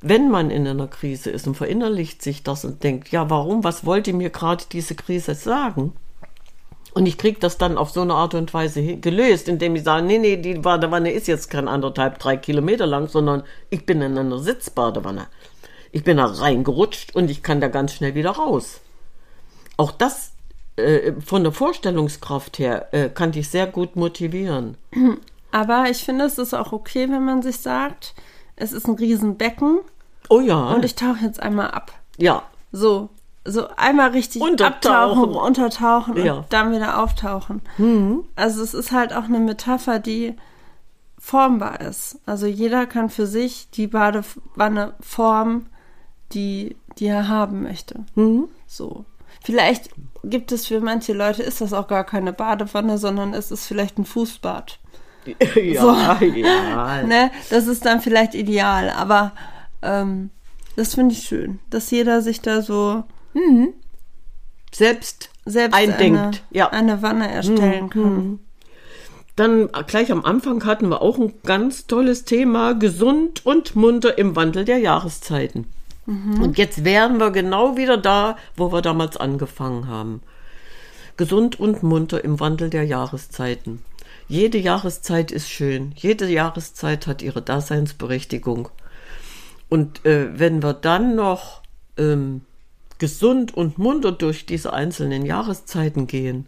wenn 0.00 0.30
man 0.30 0.50
in 0.50 0.66
einer 0.66 0.86
Krise 0.86 1.30
ist 1.30 1.46
und 1.46 1.56
verinnerlicht 1.56 2.22
sich 2.22 2.42
das 2.42 2.64
und 2.64 2.82
denkt, 2.84 3.08
ja, 3.08 3.28
warum, 3.30 3.64
was 3.64 3.84
wollte 3.84 4.12
mir 4.12 4.30
gerade 4.30 4.64
diese 4.70 4.94
Krise 4.94 5.34
sagen? 5.34 5.92
Und 6.94 7.06
ich 7.06 7.18
kriege 7.18 7.38
das 7.38 7.58
dann 7.58 7.76
auf 7.76 7.90
so 7.90 8.00
eine 8.00 8.14
Art 8.14 8.34
und 8.34 8.54
Weise 8.54 8.96
gelöst, 8.96 9.48
indem 9.48 9.76
ich 9.76 9.84
sage, 9.84 10.06
nee, 10.06 10.18
nee, 10.18 10.36
die 10.36 10.54
Badewanne 10.54 11.12
ist 11.12 11.28
jetzt 11.28 11.50
kein 11.50 11.68
anderthalb, 11.68 12.18
drei 12.18 12.36
Kilometer 12.36 12.86
lang, 12.86 13.08
sondern 13.08 13.42
ich 13.70 13.86
bin 13.86 14.00
in 14.02 14.16
einer 14.16 14.38
Sitzbadewanne. 14.38 15.26
Ich 15.92 16.04
bin 16.04 16.16
da 16.16 16.26
reingerutscht 16.26 17.14
und 17.14 17.30
ich 17.30 17.42
kann 17.42 17.60
da 17.60 17.68
ganz 17.68 17.94
schnell 17.94 18.14
wieder 18.14 18.30
raus. 18.30 18.80
Auch 19.76 19.92
das 19.92 20.32
äh, 20.76 21.12
von 21.24 21.42
der 21.42 21.52
Vorstellungskraft 21.52 22.58
her 22.58 22.88
äh, 22.92 23.08
kann 23.08 23.32
dich 23.32 23.48
sehr 23.48 23.66
gut 23.66 23.96
motivieren. 23.96 24.76
Aber 25.50 25.86
ich 25.90 25.98
finde, 25.98 26.24
es 26.24 26.38
ist 26.38 26.54
auch 26.54 26.72
okay, 26.72 27.08
wenn 27.10 27.24
man 27.24 27.42
sich 27.42 27.58
sagt, 27.58 28.14
es 28.58 28.72
ist 28.72 28.86
ein 28.86 28.94
Riesenbecken 28.96 29.80
Oh 30.28 30.40
ja, 30.40 30.74
und 30.74 30.84
ich 30.84 30.94
tauche 30.94 31.24
jetzt 31.24 31.40
einmal 31.42 31.70
ab. 31.70 31.92
ja, 32.18 32.42
So, 32.72 33.08
so 33.44 33.68
einmal 33.76 34.10
richtig 34.10 34.42
Untertauchen. 34.42 35.30
abtauchen, 35.32 35.34
untertauchen 35.36 36.24
Ja. 36.24 36.34
und 36.34 36.52
dann 36.52 36.72
wieder 36.72 37.02
auftauchen. 37.02 37.62
Also 38.36 38.62
es 38.62 38.74
ist 38.74 38.92
halt 38.92 39.12
auch 39.14 39.24
eine 39.24 39.38
Metapher, 39.38 39.98
die 40.00 40.34
formbar 41.18 41.80
ist. 41.80 42.18
Also 42.26 42.46
jeder 42.46 42.86
kann 42.86 43.08
für 43.10 43.26
sich 43.26 43.70
die 43.70 43.86
Badewanne 43.86 44.94
formen, 45.00 45.68
die, 46.32 46.76
die 46.98 47.06
er 47.06 47.28
haben 47.28 47.62
möchte. 47.62 48.04
So. 48.66 49.04
Vielleicht 49.42 49.90
gibt 50.24 50.52
es 50.52 50.66
für 50.66 50.80
manche 50.80 51.12
Leute, 51.14 51.42
ist 51.42 51.60
das 51.60 51.72
auch 51.72 51.86
gar 51.88 52.04
keine 52.04 52.32
Badewanne, 52.32 52.98
sondern 52.98 53.32
es 53.34 53.50
ist 53.50 53.66
vielleicht 53.66 53.98
ein 53.98 54.04
Fußbad. 54.04 54.78
ja, 55.56 56.18
ja. 56.20 57.02
Ne? 57.02 57.30
Das 57.50 57.66
ist 57.66 57.84
dann 57.84 58.00
vielleicht 58.00 58.34
ideal, 58.34 58.90
aber 58.90 59.32
ähm, 59.82 60.30
das 60.76 60.94
finde 60.94 61.14
ich 61.14 61.24
schön, 61.24 61.58
dass 61.70 61.90
jeder 61.90 62.22
sich 62.22 62.40
da 62.40 62.62
so 62.62 63.04
Selbst 64.72 65.30
selbst 65.44 65.76
eindenkt. 65.76 66.18
eine, 66.18 66.30
ja. 66.50 66.68
eine 66.70 67.02
Wanne 67.02 67.30
erstellen 67.30 67.90
kann. 67.90 68.38
Dann 69.36 69.68
äh, 69.68 69.84
gleich 69.86 70.12
am 70.12 70.24
Anfang 70.24 70.64
hatten 70.64 70.88
wir 70.88 71.00
auch 71.00 71.18
ein 71.18 71.34
ganz 71.44 71.86
tolles 71.86 72.24
Thema, 72.24 72.74
gesund 72.74 73.46
und 73.46 73.76
munter 73.76 74.18
im 74.18 74.36
Wandel 74.36 74.64
der 74.64 74.78
Jahreszeiten. 74.78 75.66
Und 76.40 76.56
jetzt 76.56 76.84
wären 76.84 77.18
wir 77.20 77.30
genau 77.30 77.76
wieder 77.76 77.98
da, 77.98 78.38
wo 78.56 78.72
wir 78.72 78.80
damals 78.80 79.18
angefangen 79.18 79.88
haben. 79.88 80.22
Gesund 81.18 81.60
und 81.60 81.82
munter 81.82 82.24
im 82.24 82.40
Wandel 82.40 82.70
der 82.70 82.84
Jahreszeiten. 82.84 83.82
Jede 84.28 84.58
Jahreszeit 84.58 85.32
ist 85.32 85.48
schön. 85.48 85.92
Jede 85.96 86.28
Jahreszeit 86.28 87.06
hat 87.06 87.22
ihre 87.22 87.40
Daseinsberechtigung. 87.40 88.68
Und 89.70 90.04
äh, 90.04 90.38
wenn 90.38 90.62
wir 90.62 90.74
dann 90.74 91.16
noch 91.16 91.62
ähm, 91.96 92.42
gesund 92.98 93.54
und 93.54 93.78
munter 93.78 94.12
durch 94.12 94.44
diese 94.44 94.74
einzelnen 94.74 95.24
Jahreszeiten 95.24 96.06
gehen, 96.06 96.44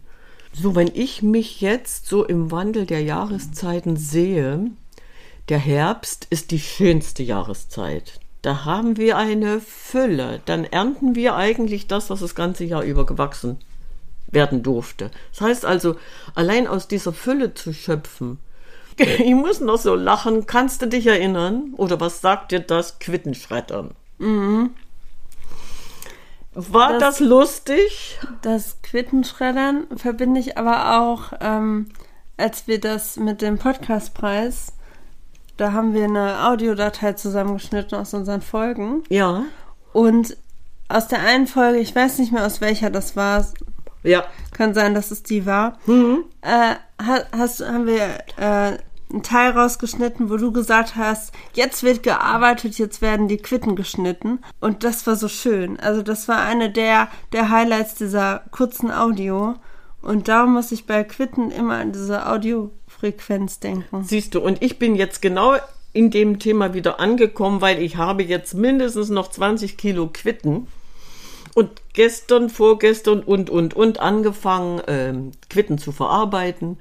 so 0.53 0.75
wenn 0.75 0.91
ich 0.93 1.23
mich 1.23 1.59
jetzt 1.59 2.05
so 2.05 2.23
im 2.23 2.51
Wandel 2.51 2.85
der 2.85 3.01
Jahreszeiten 3.01 3.97
sehe, 3.97 4.69
der 5.49 5.59
Herbst 5.59 6.27
ist 6.29 6.51
die 6.51 6.59
schönste 6.59 7.23
Jahreszeit. 7.23 8.19
Da 8.43 8.63
haben 8.63 8.97
wir 8.97 9.17
eine 9.17 9.59
Fülle. 9.59 10.41
Dann 10.45 10.65
ernten 10.65 11.15
wir 11.15 11.35
eigentlich 11.35 11.87
das, 11.87 12.11
was 12.11 12.19
das 12.19 12.35
ganze 12.35 12.63
Jahr 12.63 12.83
über 12.83 13.07
gewachsen 13.07 13.57
werden 14.31 14.63
durfte. 14.63 15.11
Das 15.31 15.41
heißt 15.41 15.65
also, 15.65 15.95
allein 16.35 16.67
aus 16.67 16.87
dieser 16.87 17.13
Fülle 17.13 17.53
zu 17.53 17.73
schöpfen. 17.73 18.39
Ich 18.97 19.33
muss 19.33 19.61
noch 19.61 19.77
so 19.77 19.95
lachen. 19.95 20.45
Kannst 20.45 20.81
du 20.81 20.85
dich 20.85 21.07
erinnern? 21.07 21.73
Oder 21.77 21.99
was 21.99 22.21
sagt 22.21 22.51
dir 22.51 22.59
das 22.59 22.99
Quittenschreddern? 22.99 23.95
War 26.53 26.99
das, 26.99 27.17
Das- 27.17 27.19
lustig? 27.21 28.19
Das 28.41 28.77
Quittenschreddern 28.83 29.87
verbinde 29.95 30.39
ich 30.39 30.57
aber 30.57 30.99
auch, 30.99 31.33
ähm, 31.39 31.87
als 32.37 32.67
wir 32.67 32.79
das 32.79 33.17
mit 33.17 33.41
dem 33.41 33.57
Podcastpreis, 33.57 34.73
da 35.57 35.71
haben 35.71 35.93
wir 35.93 36.03
eine 36.03 36.45
Audiodatei 36.47 37.13
zusammengeschnitten 37.13 37.97
aus 37.97 38.13
unseren 38.13 38.41
Folgen. 38.41 39.03
Ja. 39.09 39.43
Und 39.93 40.35
aus 40.89 41.07
der 41.07 41.19
einen 41.21 41.47
Folge, 41.47 41.79
ich 41.79 41.95
weiß 41.95 42.19
nicht 42.19 42.33
mehr 42.33 42.45
aus 42.45 42.59
welcher 42.61 42.89
das 42.89 43.15
war, 43.15 43.45
Ja. 44.03 44.23
kann 44.51 44.73
sein, 44.73 44.93
dass 44.95 45.11
es 45.11 45.23
die 45.23 45.45
war, 45.45 45.77
äh, 45.87 46.75
ha- 47.01 47.25
hast, 47.31 47.61
haben 47.65 47.85
wir 47.85 48.19
äh, 48.37 48.77
einen 49.11 49.23
Teil 49.23 49.51
rausgeschnitten, 49.51 50.29
wo 50.29 50.37
du 50.37 50.51
gesagt 50.51 50.95
hast, 50.95 51.33
jetzt 51.53 51.83
wird 51.83 52.01
gearbeitet, 52.01 52.77
jetzt 52.79 53.01
werden 53.01 53.27
die 53.27 53.37
Quitten 53.37 53.75
geschnitten. 53.75 54.39
Und 54.61 54.83
das 54.85 55.05
war 55.05 55.15
so 55.17 55.27
schön. 55.27 55.79
Also 55.79 56.01
das 56.01 56.27
war 56.29 56.41
eine 56.41 56.69
der, 56.71 57.09
der 57.33 57.49
Highlights 57.49 57.95
dieser 57.95 58.43
kurzen 58.51 58.89
Audio. 58.89 59.55
Und 60.01 60.29
darum 60.29 60.53
muss 60.53 60.71
ich 60.71 60.85
bei 60.87 61.03
Quitten 61.03 61.51
immer 61.51 61.75
an 61.75 61.91
diese 61.91 62.25
Audiofrequenz 62.27 63.59
denken. 63.59 64.03
Siehst 64.03 64.33
du, 64.35 64.39
und 64.41 64.61
ich 64.63 64.79
bin 64.79 64.95
jetzt 64.95 65.21
genau 65.21 65.55
in 65.93 66.09
dem 66.09 66.39
Thema 66.39 66.73
wieder 66.73 66.99
angekommen, 66.99 67.59
weil 67.61 67.81
ich 67.81 67.97
habe 67.97 68.23
jetzt 68.23 68.53
mindestens 68.53 69.09
noch 69.09 69.29
20 69.29 69.77
Kilo 69.77 70.09
Quitten 70.11 70.67
und 71.53 71.81
gestern, 71.93 72.49
vorgestern 72.49 73.21
und, 73.21 73.49
und, 73.49 73.73
und 73.73 73.99
angefangen, 73.99 74.81
ähm, 74.87 75.31
Quitten 75.49 75.77
zu 75.77 75.91
verarbeiten. 75.91 76.77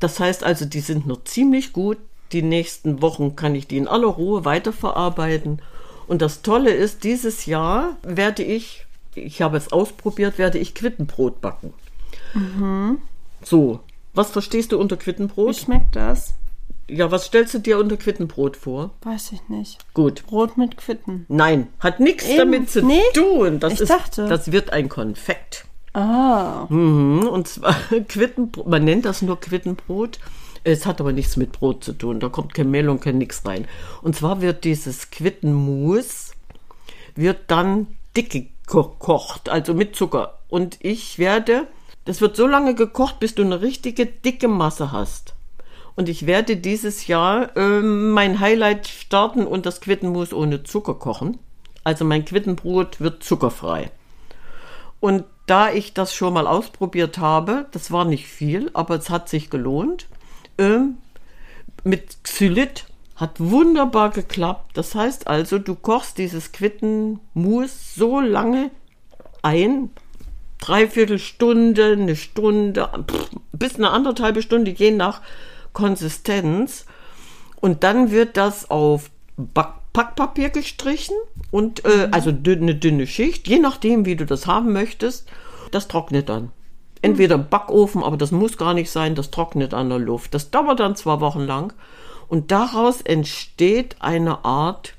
Das 0.00 0.20
heißt 0.20 0.44
also, 0.44 0.64
die 0.64 0.80
sind 0.80 1.06
noch 1.06 1.24
ziemlich 1.24 1.72
gut. 1.72 1.98
Die 2.32 2.42
nächsten 2.42 3.00
Wochen 3.00 3.36
kann 3.36 3.54
ich 3.54 3.66
die 3.66 3.76
in 3.76 3.88
aller 3.88 4.08
Ruhe 4.08 4.44
weiterverarbeiten. 4.44 5.62
Und 6.06 6.20
das 6.20 6.42
Tolle 6.42 6.72
ist, 6.72 7.04
dieses 7.04 7.46
Jahr 7.46 7.96
werde 8.02 8.42
ich, 8.42 8.86
ich 9.14 9.40
habe 9.40 9.56
es 9.56 9.72
ausprobiert, 9.72 10.36
werde 10.38 10.58
ich 10.58 10.74
Quittenbrot 10.74 11.40
backen. 11.40 11.72
So, 13.42 13.80
was 14.12 14.30
verstehst 14.30 14.72
du 14.72 14.78
unter 14.78 14.96
Wie 15.44 15.54
Quittenbrot? 15.54 15.54
schmeckt 15.54 15.96
das? 15.96 16.34
Ja, 16.88 17.10
was 17.10 17.26
stellst 17.26 17.54
du 17.54 17.58
dir 17.58 17.78
unter 17.78 17.96
Quittenbrot 17.96 18.56
vor? 18.56 18.90
Weiß 19.02 19.32
ich 19.32 19.48
nicht. 19.48 19.78
Gut. 19.94 20.24
Brot 20.26 20.56
mit 20.58 20.76
Quitten. 20.76 21.24
Nein, 21.28 21.68
hat 21.80 21.98
nichts 22.00 22.26
Eben. 22.26 22.38
damit 22.38 22.70
zu 22.70 22.82
Nee, 22.84 23.00
tun. 23.14 23.58
Das 23.58 23.74
ich 23.74 23.80
ist, 23.82 23.90
dachte. 23.90 24.28
Das 24.28 24.52
wird 24.52 24.70
ein 24.70 24.88
Konfekt. 24.88 25.64
Ah. 25.94 26.66
Mhm, 26.68 27.26
und 27.26 27.48
zwar 27.48 27.74
Quittenbrot, 28.08 28.66
man 28.66 28.84
nennt 28.84 29.04
das 29.06 29.22
nur 29.22 29.40
Quittenbrot. 29.40 30.18
Es 30.62 30.86
hat 30.86 31.00
aber 31.00 31.12
nichts 31.12 31.36
mit 31.36 31.52
Brot 31.52 31.84
zu 31.84 31.92
tun. 31.92 32.20
Da 32.20 32.28
kommt 32.28 32.54
kein 32.54 32.70
Mehl 32.70 32.88
und 32.88 33.00
kein 33.00 33.18
nix 33.18 33.44
rein. 33.46 33.66
Und 34.02 34.16
zwar 34.16 34.40
wird 34.40 34.64
dieses 34.64 35.10
Quittenmus 35.10 36.32
wird 37.14 37.38
dann 37.48 37.86
dick 38.16 38.32
gekocht, 38.66 39.48
also 39.48 39.74
mit 39.74 39.94
Zucker. 39.94 40.38
Und 40.48 40.78
ich 40.80 41.18
werde, 41.18 41.66
das 42.06 42.20
wird 42.20 42.36
so 42.36 42.46
lange 42.46 42.74
gekocht, 42.74 43.20
bis 43.20 43.34
du 43.34 43.42
eine 43.42 43.60
richtige 43.60 44.06
dicke 44.06 44.48
Masse 44.48 44.90
hast. 44.92 45.34
Und 45.96 46.08
ich 46.08 46.26
werde 46.26 46.56
dieses 46.56 47.06
Jahr 47.06 47.56
ähm, 47.56 48.10
mein 48.10 48.40
Highlight 48.40 48.88
starten 48.88 49.46
und 49.46 49.66
das 49.66 49.80
Quittenmus 49.80 50.32
ohne 50.32 50.64
Zucker 50.64 50.94
kochen. 50.94 51.38
Also 51.84 52.04
mein 52.04 52.24
Quittenbrot 52.24 53.00
wird 53.00 53.22
zuckerfrei. 53.22 53.90
Und 55.00 55.24
da 55.46 55.70
ich 55.70 55.92
das 55.92 56.14
schon 56.14 56.32
mal 56.32 56.46
ausprobiert 56.46 57.18
habe, 57.18 57.66
das 57.72 57.92
war 57.92 58.04
nicht 58.04 58.26
viel, 58.26 58.70
aber 58.72 58.96
es 58.96 59.10
hat 59.10 59.28
sich 59.28 59.50
gelohnt, 59.50 60.06
ähm, 60.58 60.96
mit 61.84 62.24
Xylit 62.24 62.86
hat 63.14 63.38
wunderbar 63.38 64.10
geklappt. 64.10 64.76
Das 64.76 64.94
heißt 64.94 65.26
also, 65.26 65.58
du 65.58 65.74
kochst 65.74 66.18
dieses 66.18 66.52
Quittenmus 66.52 67.94
so 67.94 68.20
lange 68.20 68.70
ein, 69.42 69.90
dreiviertel 70.58 71.18
Stunde, 71.18 71.92
eine 71.92 72.16
Stunde, 72.16 72.88
bis 73.52 73.76
eine 73.76 73.90
anderthalbe 73.90 74.40
Stunde, 74.40 74.70
je 74.70 74.90
nach 74.90 75.20
Konsistenz. 75.74 76.86
Und 77.60 77.84
dann 77.84 78.10
wird 78.10 78.38
das 78.38 78.70
auf 78.70 79.10
Back 79.36 79.74
Packpapier 79.94 80.50
gestrichen 80.50 81.14
und 81.52 81.84
äh, 81.84 82.08
also 82.10 82.32
dünne, 82.32 82.74
dünne 82.74 83.06
Schicht, 83.06 83.46
je 83.46 83.60
nachdem, 83.60 84.04
wie 84.04 84.16
du 84.16 84.26
das 84.26 84.48
haben 84.48 84.72
möchtest. 84.72 85.28
Das 85.70 85.86
trocknet 85.86 86.28
dann. 86.28 86.50
Entweder 87.00 87.36
im 87.36 87.48
Backofen, 87.48 88.02
aber 88.02 88.16
das 88.16 88.32
muss 88.32 88.58
gar 88.58 88.74
nicht 88.74 88.90
sein, 88.90 89.14
das 89.14 89.30
trocknet 89.30 89.72
an 89.72 89.90
der 89.90 90.00
Luft. 90.00 90.34
Das 90.34 90.50
dauert 90.50 90.80
dann 90.80 90.96
zwei 90.96 91.20
Wochen 91.20 91.42
lang 91.42 91.72
und 92.26 92.50
daraus 92.50 93.02
entsteht 93.02 93.94
eine 94.00 94.44
Art, 94.44 94.94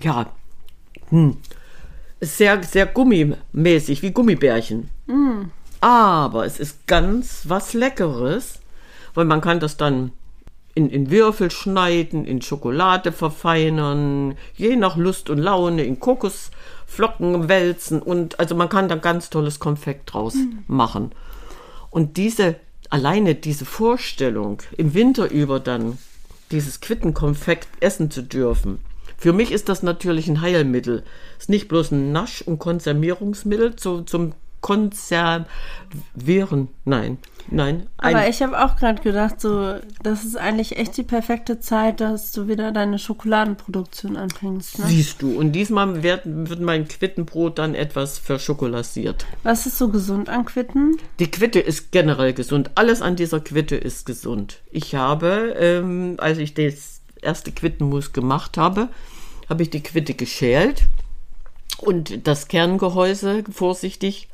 ja, 0.00 0.26
hm, 1.10 1.36
sehr, 2.20 2.62
sehr 2.62 2.86
gummimäßig, 2.86 4.00
wie 4.00 4.12
Gummibärchen. 4.12 4.88
Aber 5.82 6.46
es 6.46 6.58
ist 6.58 6.86
ganz 6.86 7.42
was 7.46 7.74
Leckeres, 7.74 8.60
weil 9.14 9.24
man 9.24 9.40
kann 9.40 9.60
das 9.60 9.76
dann 9.76 10.12
in, 10.74 10.88
in 10.88 11.10
Würfel 11.10 11.50
schneiden, 11.50 12.24
in 12.24 12.42
Schokolade 12.42 13.12
verfeinern, 13.12 14.36
je 14.54 14.76
nach 14.76 14.96
Lust 14.96 15.30
und 15.30 15.38
Laune, 15.38 15.84
in 15.84 15.98
Kokosflocken 16.00 17.48
wälzen 17.48 18.00
und 18.00 18.38
also 18.38 18.54
man 18.54 18.68
kann 18.68 18.88
da 18.88 18.96
ganz 18.96 19.30
tolles 19.30 19.58
Konfekt 19.58 20.12
draus 20.12 20.34
machen. 20.66 21.12
Und 21.90 22.16
diese, 22.16 22.56
alleine 22.88 23.34
diese 23.34 23.64
Vorstellung, 23.64 24.62
im 24.76 24.94
Winter 24.94 25.30
über 25.30 25.58
dann 25.58 25.98
dieses 26.52 26.80
Quittenkonfekt 26.80 27.68
essen 27.80 28.10
zu 28.10 28.22
dürfen, 28.22 28.78
für 29.20 29.32
mich 29.34 29.52
ist 29.52 29.68
das 29.68 29.82
natürlich 29.82 30.28
ein 30.28 30.40
Heilmittel. 30.40 31.02
Ist 31.38 31.50
nicht 31.50 31.68
bloß 31.68 31.90
ein 31.90 32.10
Nasch- 32.10 32.40
und 32.40 32.58
Konservierungsmittel 32.58 33.76
zu, 33.76 34.00
zum 34.00 34.32
Konservieren. 34.62 35.48
Nein, 36.86 37.18
nein. 37.50 37.86
Ein, 37.98 38.16
Aber 38.16 38.28
ich 38.28 38.42
habe 38.42 38.62
auch 38.64 38.76
gerade 38.76 39.02
gedacht, 39.02 39.40
so, 39.40 39.76
das 40.02 40.24
ist 40.24 40.36
eigentlich 40.36 40.76
echt 40.76 40.96
die 40.96 41.02
perfekte 41.02 41.60
Zeit, 41.60 42.00
dass 42.00 42.32
du 42.32 42.48
wieder 42.48 42.72
deine 42.72 42.98
Schokoladenproduktion 42.98 44.16
anfängst. 44.16 44.78
Ne? 44.78 44.86
Siehst 44.86 45.22
du, 45.22 45.38
und 45.38 45.52
diesmal 45.52 46.02
wird, 46.02 46.22
wird 46.24 46.60
mein 46.60 46.88
Quittenbrot 46.88 47.58
dann 47.58 47.74
etwas 47.74 48.18
verschokolasiert. 48.18 49.26
Was 49.42 49.66
ist 49.66 49.78
so 49.78 49.88
gesund 49.88 50.28
an 50.28 50.44
Quitten? 50.44 50.96
Die 51.18 51.30
Quitte 51.30 51.60
ist 51.60 51.92
generell 51.92 52.32
gesund. 52.32 52.70
Alles 52.74 53.02
an 53.02 53.16
dieser 53.16 53.40
Quitte 53.40 53.76
ist 53.76 54.06
gesund. 54.06 54.60
Ich 54.70 54.94
habe, 54.94 55.54
ähm, 55.58 56.16
als 56.18 56.38
ich 56.38 56.54
das 56.54 57.00
erste 57.22 57.52
Quittenmus 57.52 58.12
gemacht 58.12 58.56
habe, 58.56 58.88
habe 59.48 59.62
ich 59.62 59.70
die 59.70 59.82
Quitte 59.82 60.14
geschält 60.14 60.84
und 61.78 62.26
das 62.26 62.48
Kerngehäuse 62.48 63.44
vorsichtig 63.50 64.28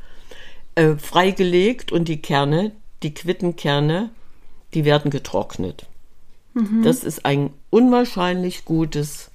äh, 0.74 0.96
freigelegt 0.96 1.90
und 1.90 2.08
die 2.08 2.20
Kerne, 2.20 2.72
die 3.02 3.14
Quittenkerne, 3.14 4.10
die 4.74 4.84
werden 4.84 5.10
getrocknet. 5.10 5.86
Das 6.82 7.04
ist 7.04 7.26
ein 7.26 7.50
unwahrscheinlich 7.70 8.64
gutes 8.64 9.30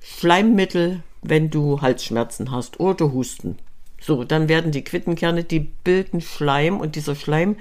Schleimmittel, 0.00 1.02
wenn 1.22 1.50
du 1.50 1.80
Halsschmerzen 1.80 2.50
hast 2.50 2.80
oder 2.80 3.12
Husten. 3.12 3.58
So, 4.00 4.24
dann 4.24 4.48
werden 4.48 4.72
die 4.72 4.82
Quittenkerne, 4.82 5.44
die 5.44 5.60
bilden 5.60 6.20
Schleim 6.20 6.80
und 6.80 6.96
dieser 6.96 7.14
Schleim, 7.14 7.56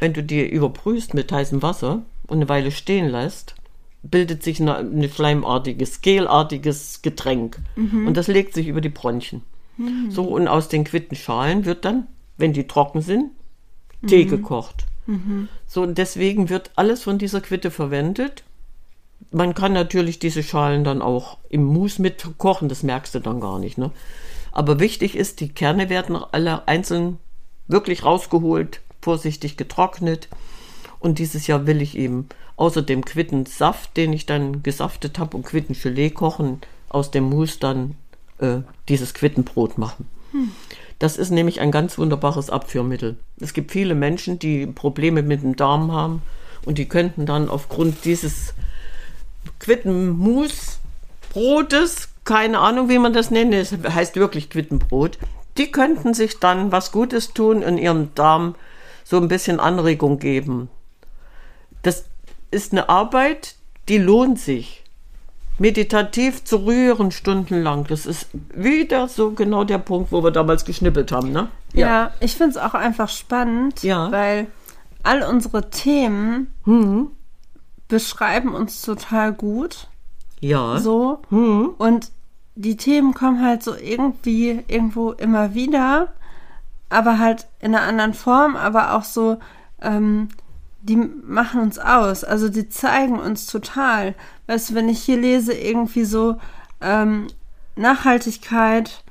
wenn 0.00 0.12
du 0.12 0.22
die 0.22 0.46
überprüfst 0.46 1.14
mit 1.14 1.30
heißem 1.32 1.62
Wasser 1.62 2.02
und 2.26 2.36
eine 2.38 2.48
Weile 2.48 2.70
stehen 2.70 3.08
lässt, 3.08 3.54
bildet 4.02 4.42
sich 4.42 4.60
eine, 4.60 4.76
eine 4.76 5.08
schleimartiges, 5.08 6.00
gelartiges 6.02 7.02
Getränk 7.02 7.58
und 8.06 8.16
das 8.16 8.28
legt 8.28 8.54
sich 8.54 8.68
über 8.68 8.80
die 8.80 8.88
Bronchien. 8.88 9.42
So, 10.10 10.24
und 10.24 10.48
aus 10.48 10.68
den 10.68 10.84
Quittenschalen 10.84 11.64
wird 11.64 11.84
dann, 11.84 12.06
wenn 12.36 12.52
die 12.52 12.66
trocken 12.66 13.02
sind, 13.02 13.30
Tee 14.06 14.24
gekocht. 14.24 14.86
So, 15.66 15.82
und 15.82 15.98
deswegen 15.98 16.48
wird 16.48 16.70
alles 16.76 17.02
von 17.02 17.18
dieser 17.18 17.40
Quitte 17.40 17.70
verwendet. 17.70 18.42
Man 19.30 19.54
kann 19.54 19.72
natürlich 19.72 20.18
diese 20.18 20.42
Schalen 20.42 20.84
dann 20.84 21.02
auch 21.02 21.38
im 21.48 21.64
Mousse 21.64 22.02
mitkochen, 22.02 22.68
das 22.68 22.82
merkst 22.82 23.14
du 23.14 23.20
dann 23.20 23.40
gar 23.40 23.58
nicht. 23.58 23.78
Ne? 23.78 23.90
Aber 24.52 24.80
wichtig 24.80 25.16
ist, 25.16 25.40
die 25.40 25.48
Kerne 25.48 25.88
werden 25.88 26.16
alle 26.16 26.66
einzeln 26.66 27.18
wirklich 27.68 28.04
rausgeholt, 28.04 28.80
vorsichtig 29.00 29.56
getrocknet. 29.56 30.28
Und 30.98 31.18
dieses 31.18 31.46
Jahr 31.46 31.66
will 31.66 31.82
ich 31.82 31.96
eben 31.96 32.28
außer 32.56 32.82
dem 32.82 33.04
Quittensaft, 33.04 33.96
den 33.96 34.12
ich 34.12 34.26
dann 34.26 34.62
gesaftet 34.62 35.18
habe, 35.18 35.36
und 35.36 35.44
Quittengelee 35.44 36.10
kochen, 36.10 36.60
aus 36.88 37.10
dem 37.10 37.24
Mousse 37.24 37.58
dann 37.60 37.94
äh, 38.38 38.58
dieses 38.88 39.14
Quittenbrot 39.14 39.78
machen. 39.78 40.08
Das 40.98 41.18
ist 41.18 41.30
nämlich 41.30 41.60
ein 41.60 41.70
ganz 41.70 41.98
wunderbares 41.98 42.48
Abführmittel. 42.48 43.16
Es 43.38 43.52
gibt 43.52 43.72
viele 43.72 43.94
Menschen, 43.94 44.38
die 44.38 44.66
Probleme 44.66 45.22
mit 45.22 45.42
dem 45.42 45.54
Darm 45.56 45.92
haben 45.92 46.22
und 46.64 46.78
die 46.78 46.88
könnten 46.88 47.26
dann 47.26 47.50
aufgrund 47.50 48.02
dieses 48.04 48.54
Quittenmus-Brotes, 49.60 52.08
keine 52.24 52.60
Ahnung, 52.60 52.88
wie 52.88 52.98
man 52.98 53.12
das 53.12 53.30
nennt, 53.30 53.52
es 53.54 53.72
heißt 53.72 54.16
wirklich 54.16 54.48
Quittenbrot, 54.50 55.18
die 55.58 55.70
könnten 55.70 56.14
sich 56.14 56.40
dann 56.40 56.72
was 56.72 56.90
Gutes 56.92 57.34
tun 57.34 57.60
in 57.62 57.76
ihrem 57.78 58.14
Darm, 58.14 58.54
so 59.04 59.18
ein 59.18 59.28
bisschen 59.28 59.60
Anregung 59.60 60.18
geben. 60.18 60.70
Das 61.82 62.06
ist 62.50 62.72
eine 62.72 62.88
Arbeit, 62.88 63.54
die 63.88 63.98
lohnt 63.98 64.40
sich. 64.40 64.82
Meditativ 65.58 66.44
zu 66.44 66.64
rühren 66.66 67.10
stundenlang. 67.10 67.84
Das 67.88 68.06
ist 68.06 68.28
wieder 68.54 69.08
so 69.08 69.30
genau 69.32 69.64
der 69.64 69.78
Punkt, 69.78 70.12
wo 70.12 70.22
wir 70.22 70.30
damals 70.30 70.64
geschnippelt 70.64 71.12
haben, 71.12 71.32
ne? 71.32 71.48
Ja, 71.72 72.10
ich 72.20 72.34
finde 72.36 72.50
es 72.50 72.56
auch 72.58 72.74
einfach 72.74 73.08
spannend, 73.08 73.82
Ja. 73.82 74.10
weil 74.12 74.48
all 75.02 75.22
unsere 75.22 75.70
Themen 75.70 76.52
Mhm. 76.64 77.10
beschreiben 77.88 78.54
uns 78.54 78.82
total 78.82 79.32
gut. 79.32 79.88
Ja. 80.40 80.78
So. 80.78 81.20
Mhm. 81.30 81.70
Und 81.78 82.10
die 82.54 82.76
Themen 82.76 83.14
kommen 83.14 83.44
halt 83.44 83.62
so 83.62 83.74
irgendwie 83.74 84.62
irgendwo 84.68 85.12
immer 85.12 85.54
wieder, 85.54 86.08
aber 86.88 87.18
halt 87.18 87.46
in 87.60 87.74
einer 87.74 87.84
anderen 87.86 88.14
Form, 88.14 88.56
aber 88.56 88.94
auch 88.94 89.04
so, 89.04 89.38
ähm, 89.80 90.28
die 90.82 90.96
machen 90.96 91.60
uns 91.60 91.78
aus. 91.78 92.24
Also 92.24 92.48
die 92.48 92.68
zeigen 92.68 93.18
uns 93.18 93.46
total. 93.46 94.14
Weißt 94.46 94.70
du, 94.70 94.74
wenn 94.74 94.88
ich 94.88 95.00
hier 95.02 95.16
lese, 95.18 95.52
irgendwie 95.52 96.04
so 96.04 96.36
ähm, 96.80 97.26
Nachhaltigkeit 97.76 99.02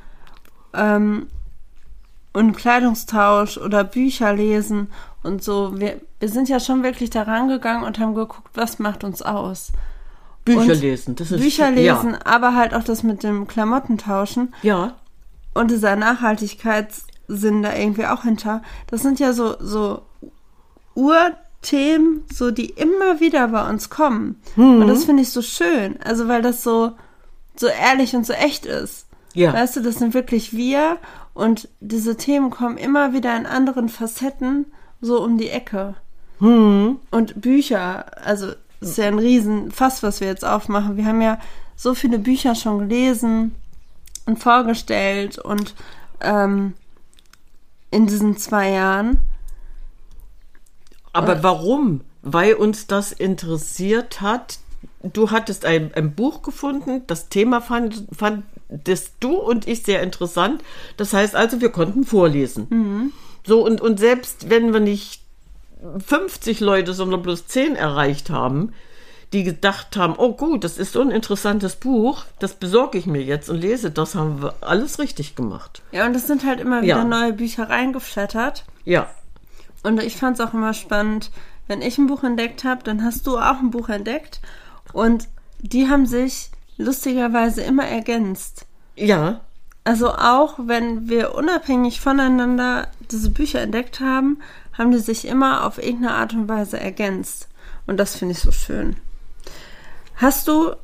ähm, 0.74 1.28
und 2.34 2.56
Kleidungstausch 2.56 3.58
oder 3.58 3.84
Bücher 3.84 4.34
lesen 4.34 4.88
und 5.24 5.44
so. 5.44 5.78
Wir, 5.80 6.02
wir 6.20 6.30
sind 6.30 6.50
ja 6.50 6.60
schon 6.60 6.84
wirklich 6.84 7.10
da 7.10 7.24
rangegangen 7.24 7.84
und 7.84 8.00
haben 8.00 8.16
geguckt, 8.16 8.50
was 8.54 8.80
macht 8.80 9.04
uns 9.04 9.22
aus. 9.22 9.72
Bücher 10.46 10.60
Und 10.74 10.82
lesen. 10.82 11.16
Das 11.16 11.32
ist 11.32 11.42
Bücher 11.42 11.72
lesen, 11.72 12.12
Ja. 12.12 12.20
aber 12.26 12.56
halt 12.56 12.74
auch 12.74 12.84
das 12.84 13.04
mit 13.04 13.24
dem 13.24 13.48
Klamottentauschen 13.48 14.54
ja. 14.62 14.94
und 15.56 15.72
dieser 15.72 15.96
Nachhaltigkeitssinn 15.96 17.64
da 17.64 17.76
irgendwie 17.76 18.06
auch 18.06 18.22
hinter. 18.24 18.62
Das 18.88 19.02
sind 19.02 19.20
ja 19.20 19.34
so, 19.34 19.56
so 19.60 20.04
Urthemen, 21.66 22.24
so 22.32 22.52
die 22.52 22.70
immer 22.70 23.20
wieder 23.20 23.48
bei 23.48 23.68
uns 23.70 23.90
kommen. 23.90 24.40
Mhm. 24.56 24.82
Und 24.82 24.88
das 24.88 25.06
finde 25.06 25.24
ich 25.24 25.30
so 25.30 25.42
schön. 25.42 26.00
Also 26.04 26.28
weil 26.28 26.42
das 26.42 26.64
so, 26.64 26.92
so 27.56 27.68
ehrlich 27.68 28.16
und 28.16 28.26
so 28.26 28.34
echt 28.34 28.66
ist. 28.66 29.08
Ja. 29.34 29.54
Weißt 29.54 29.76
du, 29.76 29.82
das 29.82 29.96
sind 29.96 30.14
wirklich 30.14 30.54
wir 30.54 30.98
und 31.34 31.68
diese 31.80 32.16
Themen 32.16 32.52
kommen 32.52 32.78
immer 32.78 33.14
wieder 33.14 33.36
in 33.36 33.46
anderen 33.46 33.90
Facetten 33.90 34.68
so 35.02 35.22
um 35.22 35.38
die 35.38 35.50
Ecke. 35.50 35.96
Mhm. 36.40 36.98
Und 37.12 37.42
Bücher, 37.42 38.06
also 38.24 38.52
ist 38.80 38.98
ja 38.98 39.08
ein 39.08 39.20
Riesenfass, 39.20 40.04
was 40.04 40.22
wir 40.22 40.28
jetzt 40.28 40.46
aufmachen. 40.46 40.98
Wir 40.98 41.06
haben 41.06 41.22
ja 41.22 41.40
so 41.76 41.96
viele 41.96 42.20
Bücher 42.20 42.56
schon 42.56 42.80
gelesen 42.80 43.56
und 44.26 44.38
vorgestellt 44.38 45.40
und 45.40 45.74
ähm, 46.22 46.74
in 47.92 48.06
diesen 48.06 48.38
zwei 48.38 48.70
Jahren. 48.70 49.20
Aber 51.16 51.44
warum? 51.44 52.02
Weil 52.22 52.54
uns 52.56 52.88
das 52.88 53.12
interessiert 53.12 54.22
hat. 54.22 54.60
Du 55.02 55.32
hattest 55.32 55.66
ein, 55.66 55.92
ein 55.94 56.14
Buch 56.16 56.42
gefunden, 56.42 57.04
das 57.08 57.30
Thema 57.30 57.62
fand, 57.62 58.06
fandest 58.12 59.14
du 59.20 59.36
und 59.36 59.68
ich 59.68 59.84
sehr 59.84 60.02
interessant. 60.02 60.64
Das 60.98 61.14
heißt 61.14 61.36
also, 61.36 61.62
wir 61.62 61.70
konnten 61.70 62.04
vorlesen. 62.06 63.12
So, 63.46 63.64
und, 63.66 63.82
und 63.82 64.00
selbst 64.00 64.50
wenn 64.50 64.74
wir 64.74 64.80
nicht 64.80 65.22
50 66.06 66.60
Leute, 66.60 66.94
sondern 66.94 67.22
bloß 67.22 67.48
10 67.48 67.76
erreicht 67.76 68.30
haben, 68.30 68.74
die 69.34 69.44
gedacht 69.44 69.98
haben, 69.98 70.16
oh 70.18 70.34
gut, 70.34 70.64
das 70.64 70.78
ist 70.78 70.94
so 70.94 71.02
ein 71.02 71.12
interessantes 71.12 71.76
Buch, 71.76 72.26
das 72.40 72.54
besorge 72.56 72.98
ich 72.98 73.06
mir 73.06 73.22
jetzt 73.22 73.50
und 73.50 73.58
lese, 73.58 73.92
das 73.92 74.16
haben 74.16 74.42
wir 74.42 74.56
alles 74.62 74.98
richtig 74.98 75.36
gemacht. 75.36 75.82
Ja, 75.92 76.06
und 76.06 76.16
es 76.16 76.26
sind 76.28 76.46
halt 76.46 76.60
immer 76.60 76.82
wieder 76.82 76.98
Ja. 76.98 77.04
neue 77.04 77.34
Bücher 77.34 77.70
reingeflattert. 77.70 78.66
Ja, 78.86 79.10
Und 79.86 80.02
ich 80.02 80.18
fand 80.18 80.40
es 80.40 80.46
auch 80.46 80.54
immer 80.54 80.74
spannend, 80.74 81.32
wenn 81.68 81.82
ich 81.82 81.98
ein 81.98 82.08
Buch 82.08 82.24
entdeckt 82.24 82.64
habe, 82.64 82.84
dann 82.84 83.04
hast 83.04 83.26
du 83.28 83.38
auch 83.38 83.60
ein 83.60 83.72
Buch 83.72 83.90
entdeckt. 83.90 84.42
Und 84.94 85.28
die 85.60 85.90
haben 85.90 86.06
sich 86.06 86.52
lustigerweise 86.78 87.62
immer 87.62 87.86
ergänzt. 87.86 88.66
ja, 88.96 89.42
Also 89.84 90.12
auch 90.14 90.56
wenn 90.60 91.08
wir 91.10 91.36
unabhängig 91.36 92.02
voneinander 92.02 92.88
diese 93.12 93.30
Bücher 93.30 93.62
entdeckt 93.62 94.00
haben, 94.00 94.40
haben 94.74 94.92
die 94.92 95.00
sich 95.00 95.26
immer 95.28 95.66
auf 95.66 95.78
irgendeine 95.78 96.16
Art 96.16 96.34
und 96.34 96.50
Weise 96.50 96.80
ergänzt. 96.80 97.48
Und 97.88 97.98
das 97.98 98.16
finde 98.16 98.34
ich 98.34 98.40
so 98.40 98.52
schön. 98.52 98.98
Hast 100.16 100.48
du 100.48 100.76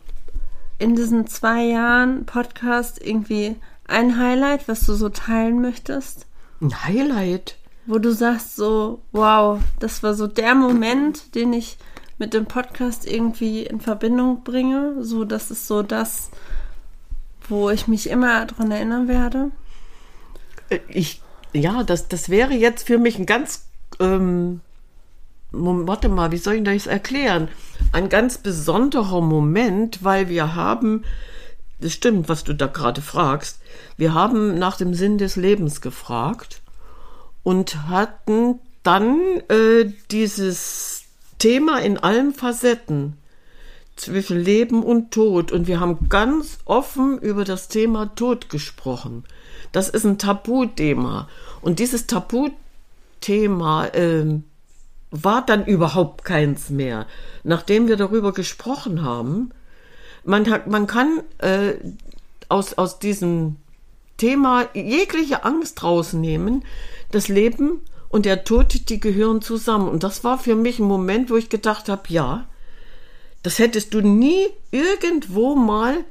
in 0.79 0.95
diesen 0.95 1.27
zwei 1.27 1.63
Jahren 1.63 2.25
Podcast 2.25 3.03
irgendwie 3.05 3.55
ein 3.87 4.17
Highlight, 4.17 4.67
was 4.67 4.85
du 4.85 4.93
so 4.93 5.09
teilen 5.09 5.61
möchtest? 5.61 6.25
ein 6.61 6.83
Highlight. 6.85 7.57
Wo 7.91 7.99
du 7.99 8.13
sagst 8.13 8.55
so, 8.55 9.01
wow, 9.11 9.59
das 9.79 10.01
war 10.01 10.13
so 10.13 10.25
der 10.25 10.55
Moment, 10.55 11.35
den 11.35 11.51
ich 11.51 11.75
mit 12.19 12.33
dem 12.33 12.45
Podcast 12.45 13.05
irgendwie 13.05 13.63
in 13.63 13.81
Verbindung 13.81 14.45
bringe. 14.45 15.03
So, 15.03 15.25
das 15.25 15.51
ist 15.51 15.67
so 15.67 15.83
das, 15.83 16.31
wo 17.49 17.69
ich 17.69 17.89
mich 17.89 18.09
immer 18.09 18.45
dran 18.45 18.71
erinnern 18.71 19.09
werde. 19.09 19.51
Äh, 20.69 20.79
Ich, 20.87 21.21
ja, 21.51 21.83
das, 21.83 22.07
das 22.07 22.29
wäre 22.29 22.53
jetzt 22.53 22.87
für 22.87 22.97
mich 22.97 23.19
ein 23.19 23.25
ganz, 23.25 23.65
ähm, 23.99 24.61
warte 25.51 26.07
mal, 26.07 26.31
wie 26.31 26.37
soll 26.37 26.53
ich 26.53 26.63
das 26.63 26.87
erklären? 26.87 27.49
Ein 27.91 28.07
ganz 28.07 28.37
besonderer 28.37 29.19
Moment, 29.19 30.01
weil 30.01 30.29
wir 30.29 30.55
haben, 30.55 31.03
das 31.81 31.91
stimmt, 31.91 32.29
was 32.29 32.45
du 32.45 32.55
da 32.55 32.67
gerade 32.67 33.01
fragst, 33.01 33.59
wir 33.97 34.13
haben 34.13 34.57
nach 34.57 34.77
dem 34.77 34.93
Sinn 34.93 35.17
des 35.17 35.35
Lebens 35.35 35.81
gefragt 35.81 36.60
und 37.43 37.87
hatten 37.87 38.59
dann 38.83 39.19
äh, 39.49 39.91
dieses 40.11 41.03
Thema 41.39 41.79
in 41.79 41.97
allen 41.97 42.33
Facetten 42.33 43.17
zwischen 43.95 44.39
Leben 44.39 44.83
und 44.83 45.11
Tod 45.11 45.51
und 45.51 45.67
wir 45.67 45.79
haben 45.79 46.09
ganz 46.09 46.59
offen 46.65 47.19
über 47.19 47.45
das 47.45 47.67
Thema 47.67 48.15
Tod 48.15 48.49
gesprochen. 48.49 49.23
Das 49.71 49.89
ist 49.89 50.05
ein 50.05 50.17
Tabuthema 50.17 51.27
und 51.61 51.79
dieses 51.79 52.07
Tabuthema 52.07 53.87
ähm, 53.93 54.43
war 55.11 55.45
dann 55.45 55.65
überhaupt 55.65 56.23
keins 56.23 56.69
mehr, 56.69 57.05
nachdem 57.43 57.87
wir 57.87 57.97
darüber 57.97 58.33
gesprochen 58.33 59.03
haben. 59.03 59.51
Man, 60.23 60.49
hat, 60.49 60.67
man 60.67 60.87
kann 60.87 61.21
äh, 61.39 61.73
aus, 62.49 62.75
aus 62.75 62.99
diesem 62.99 63.57
Thema 64.17 64.67
jegliche 64.73 65.43
Angst 65.43 65.83
rausnehmen. 65.83 66.63
Das 67.11 67.27
Leben 67.27 67.81
und 68.09 68.25
der 68.25 68.43
Tod, 68.43 68.89
die 68.89 68.99
gehören 68.99 69.41
zusammen. 69.41 69.87
Und 69.87 70.03
das 70.03 70.23
war 70.23 70.37
für 70.37 70.55
mich 70.55 70.79
ein 70.79 70.85
Moment, 70.85 71.29
wo 71.29 71.37
ich 71.37 71.49
gedacht 71.49 71.89
habe, 71.89 72.03
ja, 72.07 72.45
das 73.43 73.59
hättest 73.59 73.93
du 73.93 74.01
nie 74.01 74.47
irgendwo 74.71 75.55
mal 75.55 76.03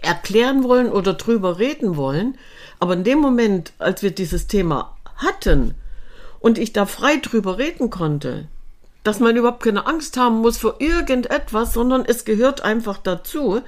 erklären 0.00 0.64
wollen 0.64 0.90
oder 0.90 1.14
drüber 1.14 1.58
reden 1.58 1.96
wollen. 1.96 2.38
Aber 2.78 2.94
in 2.94 3.04
dem 3.04 3.18
Moment, 3.18 3.72
als 3.78 4.02
wir 4.02 4.10
dieses 4.10 4.46
Thema 4.46 4.96
hatten 5.16 5.74
und 6.40 6.58
ich 6.58 6.72
da 6.72 6.86
frei 6.86 7.16
drüber 7.16 7.58
reden 7.58 7.90
konnte, 7.90 8.46
dass 9.02 9.20
man 9.20 9.36
überhaupt 9.36 9.62
keine 9.62 9.86
Angst 9.86 10.16
haben 10.16 10.40
muss 10.40 10.58
vor 10.58 10.76
irgendetwas, 10.80 11.74
sondern 11.74 12.04
es 12.06 12.24
gehört 12.24 12.62
einfach 12.62 12.98
dazu. 12.98 13.60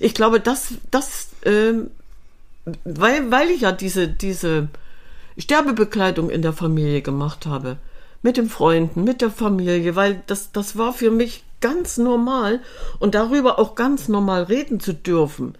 Ich 0.00 0.14
glaube, 0.14 0.40
das, 0.40 0.74
das, 0.90 1.28
ähm, 1.44 1.90
weil, 2.84 3.30
weil 3.30 3.50
ich 3.50 3.62
ja 3.62 3.72
diese, 3.72 4.08
diese 4.08 4.68
Sterbebekleidung 5.38 6.30
in 6.30 6.42
der 6.42 6.52
Familie 6.52 7.02
gemacht 7.02 7.46
habe, 7.46 7.78
mit 8.22 8.36
den 8.36 8.48
Freunden, 8.48 9.04
mit 9.04 9.20
der 9.20 9.30
Familie, 9.30 9.96
weil 9.96 10.22
das, 10.26 10.52
das 10.52 10.76
war 10.76 10.92
für 10.92 11.10
mich 11.10 11.44
ganz 11.60 11.98
normal 11.98 12.60
und 12.98 13.14
darüber 13.14 13.58
auch 13.58 13.74
ganz 13.74 14.08
normal 14.08 14.44
reden 14.44 14.80
zu 14.80 14.92
dürfen, 14.92 15.54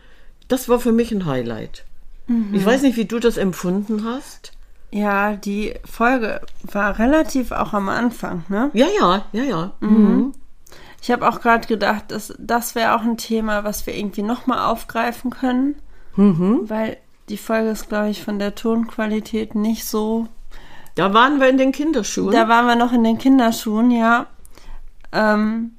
das 0.49 0.69
war 0.69 0.79
für 0.79 0.93
mich 0.93 1.13
ein 1.13 1.27
Highlight. 1.27 1.85
Ich 2.53 2.65
weiß 2.65 2.83
nicht, 2.83 2.97
wie 2.97 3.05
du 3.05 3.19
das 3.19 3.37
empfunden 3.37 4.05
hast. 4.05 4.53
Ja, 4.91 5.37
die 5.37 5.75
Folge 5.85 6.41
war 6.63 6.99
relativ 6.99 7.51
auch 7.51 7.73
am 7.73 7.89
Anfang, 7.89 8.45
ne? 8.49 8.71
Ja, 8.75 8.87
ja, 8.99 9.25
ja, 9.33 9.43
ja. 9.43 9.73
Mhm. 9.81 10.33
Ich 11.01 11.11
habe 11.11 11.29
auch 11.29 11.41
gerade 11.41 11.67
gedacht, 11.67 12.05
dass 12.09 12.33
das 12.39 12.75
wäre 12.75 12.95
auch 12.95 13.03
ein 13.03 13.17
Thema, 13.17 13.65
was 13.65 13.87
wir 13.87 13.97
irgendwie 13.97 14.23
nochmal 14.23 14.61
aufgreifen 14.61 15.31
können. 15.31 15.77
Weil 16.69 16.99
die 17.33 17.39
Folge 17.39 17.71
ist, 17.71 17.89
glaube 17.89 18.11
ich, 18.11 18.23
von 18.23 18.39
der 18.39 18.55
Tonqualität 18.55 19.55
nicht 19.55 19.87
so. 19.87 20.29
Da 20.97 21.15
waren 21.15 21.41
wir 21.41 21.49
in 21.49 21.57
den 21.57 21.73
Kinderschuhen. 21.73 22.31
Da 22.31 22.47
waren 22.47 22.67
wir 22.67 22.77
noch 22.77 22.93
in 22.93 23.03
den 23.03 23.17
Kinderschuhen, 23.17 23.91
ja. 23.91 24.27
Ähm, 25.13 25.73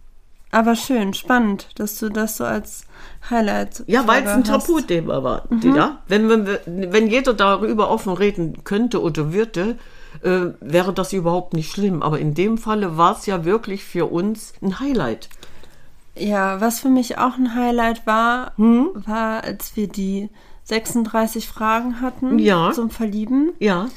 aber 0.49 0.75
schön, 0.75 1.13
spannend, 1.13 1.67
dass 1.75 1.99
du 1.99 2.09
das 2.09 2.37
so 2.37 2.43
als 2.45 2.85
Highlight. 3.29 3.83
Ja, 3.85 4.07
weil 4.07 4.23
es 4.23 4.31
ein. 4.31 4.43
Tabuthema 4.43 5.23
war. 5.23 5.43
Ja? 5.63 6.01
Wenn, 6.07 6.27
wenn, 6.27 6.47
wenn 6.65 7.07
jeder 7.07 7.35
darüber 7.35 7.91
offen 7.91 8.13
reden 8.13 8.63
könnte 8.63 8.99
oder 8.99 9.31
würde, 9.31 9.77
äh, 10.23 10.47
wäre 10.59 10.91
das 10.91 11.13
überhaupt 11.13 11.53
nicht 11.53 11.71
schlimm. 11.71 12.01
Aber 12.01 12.17
in 12.17 12.33
dem 12.33 12.57
Falle 12.57 12.97
war 12.97 13.15
es 13.15 13.27
ja 13.27 13.45
wirklich 13.45 13.83
für 13.83 14.07
uns 14.11 14.53
ein 14.63 14.79
Highlight. 14.79 15.29
Ja, 16.15 16.61
was 16.61 16.79
für 16.79 16.89
mich 16.89 17.19
auch 17.19 17.37
ein 17.37 17.53
Highlight 17.53 18.07
war, 18.07 18.53
Hm? 18.57 18.89
war, 18.95 19.43
als 19.43 19.75
wir 19.75 19.87
die 19.87 20.29
36 20.65 21.47
Fragen 21.47 22.01
hatten 22.01 22.39
Ja. 22.39 22.71
zum 22.73 22.89
Verlieben. 22.89 23.51
Ja. 23.59 23.87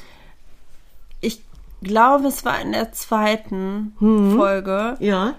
Ich 1.21 1.43
glaube, 1.81 2.27
es 2.27 2.43
war 2.45 2.59
in 2.61 2.71
der 2.73 2.91
zweiten 2.91 3.95
Hm. 3.99 4.35
Folge. 4.35 4.97
Ja. 4.99 5.35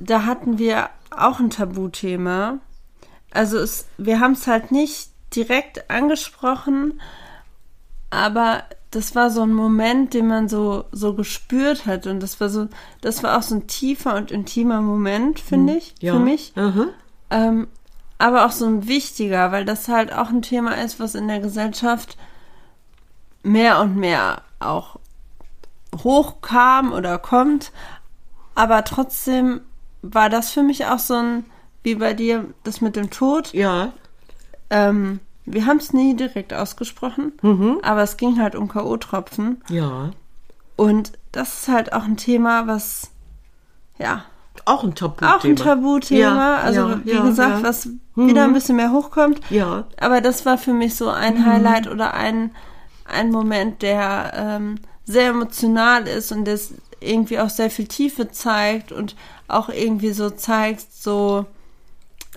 Da 0.00 0.24
hatten 0.24 0.58
wir 0.58 0.88
auch 1.10 1.38
ein 1.40 1.50
Tabuthema. 1.50 2.58
also 3.34 3.58
es, 3.58 3.86
wir 3.98 4.20
haben 4.20 4.32
es 4.32 4.46
halt 4.46 4.72
nicht 4.72 5.10
direkt 5.34 5.90
angesprochen, 5.90 7.00
aber 8.10 8.64
das 8.90 9.14
war 9.14 9.30
so 9.30 9.42
ein 9.42 9.54
Moment, 9.54 10.12
den 10.12 10.26
man 10.26 10.48
so, 10.50 10.84
so 10.92 11.14
gespürt 11.14 11.86
hat. 11.86 12.06
Und 12.06 12.20
das 12.22 12.40
war 12.42 12.50
so, 12.50 12.68
das 13.00 13.22
war 13.22 13.38
auch 13.38 13.42
so 13.42 13.54
ein 13.54 13.66
tiefer 13.66 14.16
und 14.16 14.30
intimer 14.30 14.82
Moment, 14.82 15.40
finde 15.40 15.76
ich, 15.76 15.94
Ja. 16.00 16.12
für 16.12 16.18
mich. 16.20 16.52
Aha. 16.56 16.86
Ähm, 17.30 17.68
aber 18.22 18.46
auch 18.46 18.52
so 18.52 18.66
ein 18.66 18.86
wichtiger, 18.86 19.50
weil 19.50 19.64
das 19.64 19.88
halt 19.88 20.12
auch 20.12 20.28
ein 20.28 20.42
Thema 20.42 20.74
ist, 20.80 21.00
was 21.00 21.14
in 21.16 21.26
der 21.26 21.40
Gesellschaft 21.40 22.16
mehr 23.42 23.80
und 23.80 23.96
mehr 23.96 24.42
auch 24.60 25.00
hochkam 26.04 26.92
oder 26.92 27.18
kommt. 27.18 27.72
Aber 28.54 28.84
trotzdem 28.84 29.60
war 30.02 30.30
das 30.30 30.50
für 30.50 30.62
mich 30.62 30.86
auch 30.86 31.00
so 31.00 31.14
ein, 31.14 31.44
wie 31.82 31.96
bei 31.96 32.14
dir, 32.14 32.46
das 32.62 32.80
mit 32.80 32.94
dem 32.94 33.10
Tod. 33.10 33.52
Ja. 33.52 33.92
Ähm, 34.70 35.18
wir 35.44 35.66
haben 35.66 35.78
es 35.78 35.92
nie 35.92 36.14
direkt 36.14 36.52
ausgesprochen, 36.54 37.32
Mhm. 37.42 37.78
aber 37.82 38.02
es 38.02 38.16
ging 38.16 38.40
halt 38.40 38.54
um 38.54 38.68
K.O.-Tropfen. 38.68 39.56
Ja. 39.68 40.10
Und 40.76 41.12
das 41.32 41.54
ist 41.62 41.68
halt 41.68 41.92
auch 41.92 42.04
ein 42.04 42.16
Thema, 42.16 42.68
was, 42.68 43.10
ja, 43.98 44.24
Auch 44.64 44.84
ein 44.84 44.94
Tabuthema. 44.94 45.36
auch 45.36 45.44
ein 45.44 45.56
Tabuthema. 45.56 46.20
Ja, 46.20 46.56
also, 46.58 46.80
ja, 46.88 47.00
wie 47.04 47.10
ja, 47.12 47.22
gesagt, 47.22 47.50
ja. 47.50 47.58
Mhm. 47.58 47.62
was 47.64 47.88
wieder 48.14 48.44
ein 48.44 48.52
bisschen 48.52 48.76
mehr 48.76 48.92
hochkommt. 48.92 49.40
Ja. 49.50 49.84
Aber 49.98 50.20
das 50.20 50.44
war 50.46 50.58
für 50.58 50.72
mich 50.72 50.94
so 50.94 51.08
ein 51.08 51.38
Mhm. 51.38 51.46
Highlight 51.46 51.88
oder 51.88 52.14
ein, 52.14 52.50
ein 53.06 53.30
Moment, 53.30 53.82
der 53.82 54.32
ähm, 54.36 54.76
sehr 55.04 55.30
emotional 55.30 56.06
ist 56.06 56.30
und 56.32 56.44
das 56.46 56.74
irgendwie 57.00 57.40
auch 57.40 57.50
sehr 57.50 57.70
viel 57.70 57.86
Tiefe 57.88 58.30
zeigt 58.30 58.92
und 58.92 59.16
auch 59.48 59.68
irgendwie 59.68 60.12
so 60.12 60.30
zeigt, 60.30 60.86
so, 60.92 61.46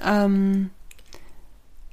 ähm, 0.03 0.71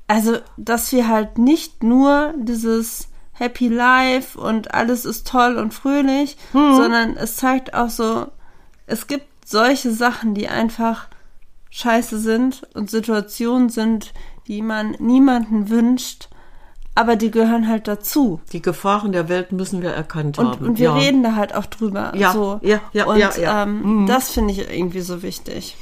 also, 0.09 0.39
dass 0.57 0.93
wir 0.93 1.09
halt 1.09 1.39
nicht 1.39 1.83
nur 1.83 2.35
dieses 2.39 3.09
Happy 3.33 3.69
Life 3.69 4.39
und 4.39 4.75
alles 4.75 5.05
ist 5.05 5.27
toll 5.27 5.57
und 5.57 5.75
fröhlich, 5.75 6.37
Mhm. 6.53 6.77
sondern 6.77 7.17
es 7.17 7.37
zeigt 7.37 7.75
auch 7.75 7.91
so, 7.91 8.27
es 8.87 9.07
gibt 9.07 9.27
solche 9.45 9.93
Sachen, 9.93 10.35
die 10.35 10.49
einfach 10.49 11.09
scheiße 11.71 12.19
sind 12.19 12.63
und 12.75 12.91
Situationen 12.91 13.69
sind, 13.69 14.13
die 14.47 14.63
man 14.63 14.93
niemanden 14.99 15.71
wünscht, 15.71 16.29
aber 16.95 17.17
die 17.17 17.31
gehören 17.31 17.69
halt 17.69 17.89
dazu. 17.89 18.41
Die 18.53 18.61
Gefahren 18.61 19.13
der 19.13 19.29
Welt 19.29 19.53
müssen 19.53 19.81
wir 19.81 19.91
erkannt 19.91 20.39
Und, 20.39 20.47
haben. 20.47 20.67
und 20.67 20.79
wir 20.79 20.91
ja. 20.91 20.95
reden 20.95 21.23
da 21.23 21.35
halt 21.35 21.55
auch 21.55 21.67
drüber. 21.67 22.13
Ja, 22.15 22.33
so. 22.33 22.61
ja, 22.63 22.81
ja, 22.93 23.07
und 23.07 23.19
ja, 23.19 23.31
ja. 23.39 23.63
Ähm, 23.63 24.05
das 24.07 24.29
finde 24.31 24.53
ich 24.53 24.71
irgendwie 24.71 25.01
so 25.01 25.23
wichtig. 25.23 25.77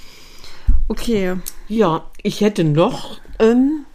Okay. 0.87 1.37
Ja, 1.69 2.05
ich 2.23 2.41
hätte 2.41 2.63
noch 2.63 3.19
ähm, 3.41 3.87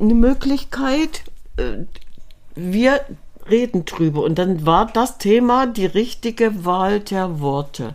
eine 0.00 0.14
Möglichkeit. 0.14 1.22
Äh, 1.56 1.84
wir 2.56 3.00
reden 3.48 3.84
drüber 3.84 4.22
und 4.22 4.38
dann 4.38 4.66
war 4.66 4.86
das 4.86 5.18
Thema 5.18 5.66
die 5.66 5.86
richtige 5.86 6.64
Wahl 6.64 7.00
der 7.00 7.40
Worte. 7.40 7.94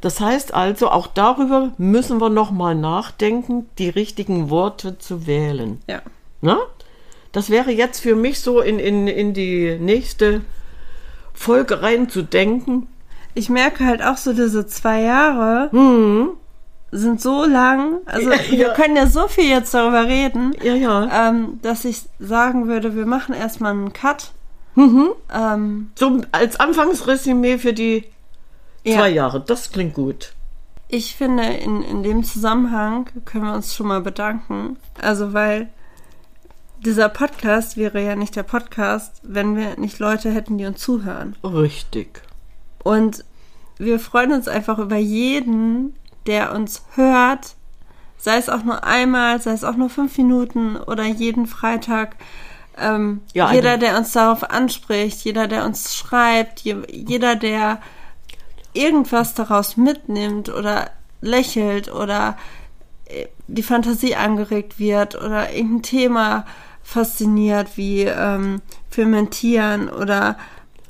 Das 0.00 0.18
heißt 0.20 0.54
also, 0.54 0.88
auch 0.90 1.06
darüber 1.08 1.72
müssen 1.76 2.20
wir 2.20 2.30
noch 2.30 2.50
mal 2.50 2.74
nachdenken, 2.74 3.68
die 3.78 3.88
richtigen 3.90 4.48
Worte 4.48 4.98
zu 4.98 5.26
wählen. 5.26 5.80
Ja. 5.88 6.00
Na? 6.40 6.58
Das 7.32 7.50
wäre 7.50 7.70
jetzt 7.70 8.00
für 8.00 8.16
mich 8.16 8.40
so 8.40 8.60
in, 8.60 8.78
in, 8.78 9.06
in 9.06 9.34
die 9.34 9.76
nächste 9.78 10.40
Folge 11.34 11.82
reinzudenken. 11.82 12.88
Ich 13.34 13.48
merke 13.50 13.84
halt 13.84 14.02
auch 14.02 14.16
so, 14.16 14.32
diese 14.32 14.66
zwei 14.66 15.02
Jahre 15.02 15.70
sind 16.90 17.20
so 17.20 17.44
lang. 17.44 17.98
Also 18.06 18.30
wir 18.30 18.56
Ja. 18.56 18.72
können 18.74 18.96
ja 18.96 19.06
so 19.06 19.28
viel 19.28 19.48
jetzt 19.48 19.72
darüber 19.74 20.06
reden, 20.06 20.54
Ja, 20.62 20.74
ja. 20.74 21.28
ähm, 21.28 21.60
dass 21.62 21.84
ich 21.84 22.02
sagen 22.18 22.66
würde, 22.66 22.96
wir 22.96 23.06
machen 23.06 23.34
erstmal 23.34 23.72
einen 23.72 23.92
Cut. 23.92 24.32
Ähm, 24.76 25.90
So 25.94 26.20
als 26.32 26.58
Anfangsresümee 26.58 27.58
für 27.58 27.72
die 27.74 28.04
ja. 28.84 28.96
zwei 28.96 29.10
Jahre. 29.10 29.40
Das 29.40 29.72
klingt 29.72 29.94
gut. 29.94 30.34
Ich 30.88 31.14
finde, 31.14 31.44
in, 31.44 31.82
in 31.82 32.02
dem 32.02 32.24
Zusammenhang 32.24 33.08
können 33.24 33.44
wir 33.44 33.54
uns 33.54 33.74
schon 33.74 33.86
mal 33.86 34.00
bedanken. 34.00 34.76
Also, 35.00 35.32
weil 35.32 35.68
dieser 36.84 37.08
Podcast 37.08 37.76
wäre 37.76 38.02
ja 38.02 38.16
nicht 38.16 38.34
der 38.36 38.42
Podcast, 38.42 39.20
wenn 39.22 39.56
wir 39.56 39.78
nicht 39.78 39.98
Leute 39.98 40.30
hätten, 40.30 40.58
die 40.58 40.66
uns 40.66 40.80
zuhören. 40.80 41.36
Richtig. 41.44 42.22
Und 42.82 43.24
wir 43.78 44.00
freuen 44.00 44.32
uns 44.32 44.48
einfach 44.48 44.78
über 44.78 44.96
jeden, 44.96 45.94
der 46.26 46.52
uns 46.52 46.84
hört, 46.94 47.54
sei 48.18 48.36
es 48.36 48.48
auch 48.48 48.62
nur 48.62 48.84
einmal, 48.84 49.40
sei 49.40 49.52
es 49.52 49.64
auch 49.64 49.76
nur 49.76 49.90
fünf 49.90 50.16
Minuten 50.18 50.76
oder 50.76 51.04
jeden 51.04 51.46
Freitag. 51.46 52.16
Ähm, 52.78 53.22
Ja, 53.32 53.52
jeder, 53.52 53.78
der 53.78 53.96
uns 53.96 54.12
darauf 54.12 54.50
anspricht, 54.50 55.24
jeder, 55.24 55.48
der 55.48 55.64
uns 55.64 55.94
schreibt, 55.94 56.60
je, 56.60 56.76
jeder, 56.90 57.36
der 57.36 57.80
irgendwas 58.72 59.34
daraus 59.34 59.76
mitnimmt 59.76 60.48
oder 60.48 60.90
lächelt 61.20 61.92
oder 61.92 62.36
äh, 63.06 63.26
die 63.46 63.62
Fantasie 63.62 64.14
angeregt 64.16 64.78
wird 64.78 65.14
oder 65.20 65.52
irgendein 65.52 65.82
Thema 65.82 66.46
fasziniert 66.82 67.76
wie 67.76 68.02
ähm, 68.02 68.62
Fermentieren 68.88 69.88
oder 69.88 70.36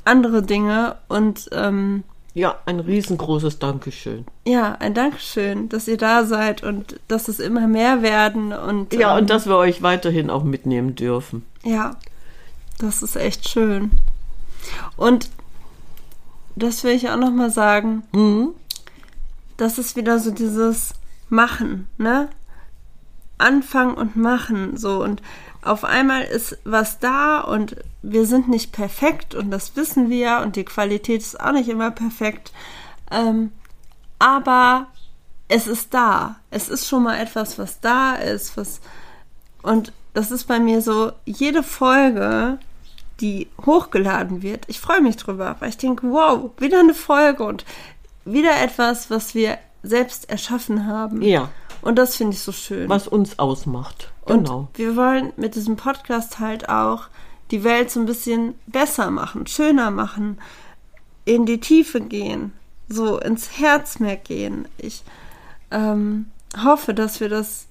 andere 0.04 0.42
Dinge 0.42 0.96
und 1.08 1.48
ähm, 1.52 2.04
Ja, 2.34 2.56
ein 2.64 2.80
riesengroßes 2.80 3.58
Dankeschön. 3.58 4.24
ja, 4.46 4.76
ein 4.78 4.94
Dankeschön, 4.94 5.68
dass 5.68 5.88
ihr 5.88 5.98
da 5.98 6.24
seid 6.24 6.62
und 6.62 6.98
dass 7.08 7.28
es 7.28 7.38
immer 7.40 7.66
mehr 7.66 8.02
werden 8.02 8.52
und 8.52 8.92
Ja, 8.94 9.12
ähm, 9.16 9.22
und 9.22 9.30
dass 9.30 9.46
wir 9.46 9.56
euch 9.56 9.82
weiterhin 9.82 10.30
auch 10.30 10.44
mitnehmen 10.44 10.94
dürfen. 10.94 11.44
ja, 11.64 11.96
das 12.78 13.02
ist 13.02 13.16
echt 13.16 13.48
schön. 13.48 13.90
Und 14.96 15.28
das 16.56 16.84
will 16.84 16.92
ich 16.92 17.08
auch 17.08 17.16
noch 17.16 17.30
mal 17.30 17.50
sagen. 17.50 18.02
Mhm. 18.12 18.50
Das 19.56 19.78
ist 19.78 19.96
wieder 19.96 20.18
so 20.18 20.30
dieses 20.30 20.94
Machen, 21.28 21.88
ne? 21.98 22.28
Anfangen 23.38 23.94
und 23.94 24.16
machen, 24.16 24.76
so 24.76 25.02
und 25.02 25.22
auf 25.62 25.84
einmal 25.84 26.22
ist 26.22 26.58
was 26.64 26.98
da 26.98 27.40
und 27.40 27.76
wir 28.02 28.26
sind 28.26 28.48
nicht 28.48 28.72
perfekt 28.72 29.34
und 29.34 29.50
das 29.50 29.76
wissen 29.76 30.10
wir 30.10 30.40
und 30.42 30.56
die 30.56 30.64
Qualität 30.64 31.20
ist 31.20 31.40
auch 31.40 31.52
nicht 31.52 31.68
immer 31.68 31.90
perfekt. 31.90 32.52
Ähm, 33.10 33.52
aber 34.18 34.88
es 35.48 35.66
ist 35.66 35.92
da. 35.92 36.36
Es 36.50 36.68
ist 36.68 36.86
schon 36.86 37.02
mal 37.02 37.18
etwas, 37.18 37.58
was 37.58 37.80
da 37.80 38.14
ist, 38.14 38.56
was 38.56 38.80
und 39.62 39.92
das 40.14 40.30
ist 40.30 40.44
bei 40.44 40.58
mir 40.58 40.82
so, 40.82 41.12
jede 41.24 41.62
Folge, 41.62 42.58
die 43.20 43.48
hochgeladen 43.66 44.42
wird, 44.42 44.64
ich 44.68 44.80
freue 44.80 45.00
mich 45.00 45.16
drüber, 45.16 45.56
weil 45.60 45.68
ich 45.70 45.76
denke, 45.78 46.10
wow, 46.10 46.50
wieder 46.58 46.80
eine 46.80 46.94
Folge 46.94 47.44
und 47.44 47.64
wieder 48.24 48.60
etwas, 48.62 49.10
was 49.10 49.34
wir 49.34 49.58
selbst 49.82 50.28
erschaffen 50.30 50.86
haben. 50.86 51.22
Ja, 51.22 51.48
Und 51.82 51.96
das 51.96 52.16
finde 52.16 52.34
ich 52.34 52.40
so 52.42 52.52
schön. 52.52 52.88
was 52.88 53.08
uns 53.08 53.38
ausmacht. 53.38 54.10
Und 54.24 54.44
Genau. 54.44 54.68
wir 54.74 54.96
wollen 54.96 55.32
mit 55.36 55.54
diesem 55.54 55.76
Podcast 55.76 56.38
halt 56.38 56.68
auch 56.68 57.08
die 57.50 57.64
Welt 57.64 57.90
so 57.90 57.98
ein 58.00 58.06
bisschen 58.06 58.54
besser 58.66 59.10
machen, 59.10 59.46
schöner 59.46 59.90
machen, 59.90 60.38
in 61.24 61.46
die 61.46 61.58
Tiefe 61.60 62.00
gehen, 62.00 62.52
so 62.88 63.18
ins 63.18 63.58
Herz 63.58 63.98
mehr 63.98 64.16
gehen. 64.16 64.66
Ich 64.78 65.02
ähm, 65.70 66.26
hoffe, 66.64 66.94
dass 66.94 67.20
wir 67.20 67.28
das 67.28 67.66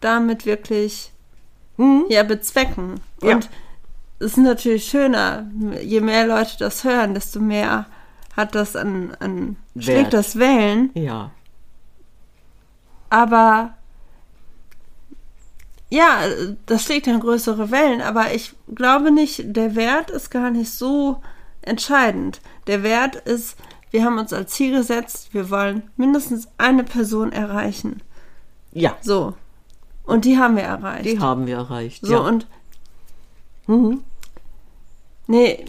damit 0.00 0.46
wirklich 0.46 1.12
ja 2.08 2.22
bezwecken. 2.22 3.00
Ja. 3.22 3.34
Und 3.36 3.50
ist 4.18 4.38
natürlich 4.38 4.86
schöner, 4.86 5.50
je 5.82 6.00
mehr 6.00 6.26
Leute 6.26 6.56
das 6.58 6.84
hören, 6.84 7.14
desto 7.14 7.40
mehr 7.40 7.86
hat 8.36 8.54
das 8.54 8.76
an, 8.76 9.16
an 9.20 9.56
Wert. 9.74 9.84
schlägt 9.84 10.12
das 10.14 10.38
Wellen. 10.38 10.90
Ja. 10.94 11.30
Aber 13.10 13.74
ja, 15.88 16.20
das 16.66 16.84
schlägt 16.84 17.06
dann 17.06 17.20
größere 17.20 17.70
Wellen, 17.70 18.00
aber 18.00 18.34
ich 18.34 18.54
glaube 18.74 19.10
nicht, 19.10 19.42
der 19.44 19.76
Wert 19.76 20.10
ist 20.10 20.30
gar 20.30 20.50
nicht 20.50 20.70
so 20.72 21.22
entscheidend. 21.62 22.40
Der 22.66 22.82
Wert 22.82 23.16
ist, 23.16 23.56
wir 23.90 24.04
haben 24.04 24.18
uns 24.18 24.32
als 24.32 24.52
Ziel 24.52 24.76
gesetzt, 24.76 25.32
wir 25.32 25.50
wollen 25.50 25.84
mindestens 25.96 26.48
eine 26.58 26.84
Person 26.84 27.32
erreichen. 27.32 28.02
Ja, 28.72 28.96
So. 29.00 29.34
Und 30.04 30.24
die 30.24 30.38
haben 30.38 30.54
wir 30.54 30.62
erreicht. 30.62 31.04
die 31.04 31.18
haben 31.18 31.46
wir 31.46 31.56
erreicht. 31.56 32.06
so 32.06 32.12
ja. 32.12 32.18
und 32.20 32.46
mhm. 33.66 34.00
nee, 35.26 35.64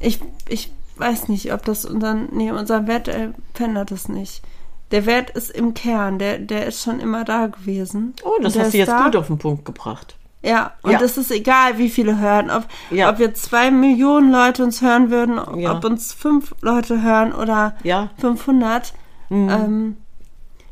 ich, 0.00 0.20
ich 0.48 0.72
weiß 0.96 1.28
nicht, 1.28 1.52
ob 1.52 1.64
das 1.64 1.84
unseren, 1.84 2.28
nee, 2.32 2.50
unser 2.50 2.86
Wert 2.86 3.08
äh, 3.08 3.30
verändert 3.54 3.90
es 3.90 4.08
nicht. 4.08 4.42
Der 4.90 5.06
Wert 5.06 5.30
ist 5.30 5.50
im 5.50 5.72
Kern, 5.74 6.18
der, 6.18 6.38
der 6.38 6.66
ist 6.66 6.82
schon 6.82 7.00
immer 7.00 7.24
da 7.24 7.46
gewesen. 7.46 8.14
Oh, 8.24 8.32
das 8.42 8.58
hast 8.58 8.74
du 8.74 8.78
jetzt 8.78 8.88
da. 8.88 9.04
gut 9.04 9.16
auf 9.16 9.28
den 9.28 9.38
Punkt 9.38 9.64
gebracht. 9.64 10.16
Ja, 10.42 10.72
und 10.82 10.92
Ja. 10.92 11.00
es 11.02 11.16
ist 11.18 11.30
egal, 11.30 11.78
wie 11.78 11.90
viele 11.90 12.18
hören. 12.18 12.50
Ob, 12.50 12.64
Ja. 12.90 13.10
ob 13.10 13.18
jetzt 13.20 13.42
zwei 13.44 13.70
Millionen 13.70 14.32
Leute 14.32 14.64
uns 14.64 14.80
hören 14.82 15.10
würden, 15.10 15.38
ob, 15.38 15.56
Ja. 15.56 15.76
ob 15.76 15.84
uns 15.84 16.12
fünf 16.12 16.54
Leute 16.60 17.02
hören 17.02 17.32
oder 17.32 17.76
Ja. 17.82 18.10
500. 18.18 18.92
Mhm. 19.28 19.48
Ähm, 19.48 19.96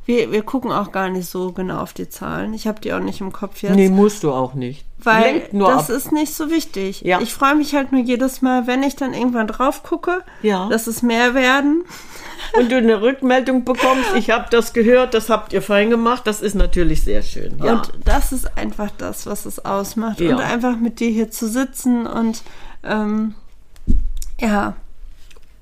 wir, 0.09 0.33
wir 0.33 0.43
gucken 0.43 0.73
auch 0.73 0.91
gar 0.91 1.11
nicht 1.11 1.29
so 1.29 1.53
genau 1.53 1.81
auf 1.81 1.93
die 1.93 2.09
Zahlen. 2.09 2.55
Ich 2.55 2.67
habe 2.67 2.81
die 2.81 2.95
auch 2.95 2.99
nicht 2.99 3.21
im 3.21 3.31
Kopf 3.31 3.61
jetzt. 3.63 3.77
Nee, 3.77 3.91
musst 3.91 4.23
du 4.23 4.33
auch 4.33 4.55
nicht. 4.55 4.87
Weil 4.97 5.47
das 5.53 5.91
ab. 5.91 5.97
ist 5.97 6.13
nicht 6.13 6.33
so 6.33 6.51
wichtig. 6.51 7.03
Ja. 7.03 7.21
Ich 7.21 7.35
freue 7.35 7.55
mich 7.55 7.75
halt 7.75 7.93
nur 7.93 8.01
jedes 8.01 8.41
Mal, 8.41 8.67
wenn 8.67 8.83
ich 8.83 8.97
dann 8.97 9.13
irgendwann 9.13 9.47
drauf 9.47 9.83
gucke, 9.83 10.25
Ja. 10.41 10.67
dass 10.71 10.87
es 10.87 11.03
mehr 11.03 11.35
werden. 11.35 11.85
Und 12.59 12.73
du 12.73 12.79
eine 12.79 13.03
Rückmeldung 13.03 13.65
bekommst, 13.67 14.15
ich 14.17 14.31
habe 14.31 14.47
das 14.51 14.73
gehört, 14.73 15.13
das 15.13 15.29
habt 15.29 15.53
ihr 15.53 15.61
fein 15.61 15.91
gemacht, 15.91 16.23
das 16.27 16.41
ist 16.41 16.55
natürlich 16.55 17.03
sehr 17.05 17.21
schön. 17.23 17.59
Ja. 17.63 17.75
Und 17.75 17.93
das 18.07 18.33
ist 18.33 18.57
einfach 18.57 18.91
das, 18.97 19.27
was 19.27 19.45
es 19.45 19.63
ausmacht. 19.63 20.23
Und 20.23 20.41
einfach 20.41 20.79
mit 20.79 21.01
dir 21.01 21.11
hier 21.11 21.31
zu 21.31 21.47
sitzen 21.49 22.07
und 22.07 22.43
ähm, 22.83 23.35
ja, 24.41 24.75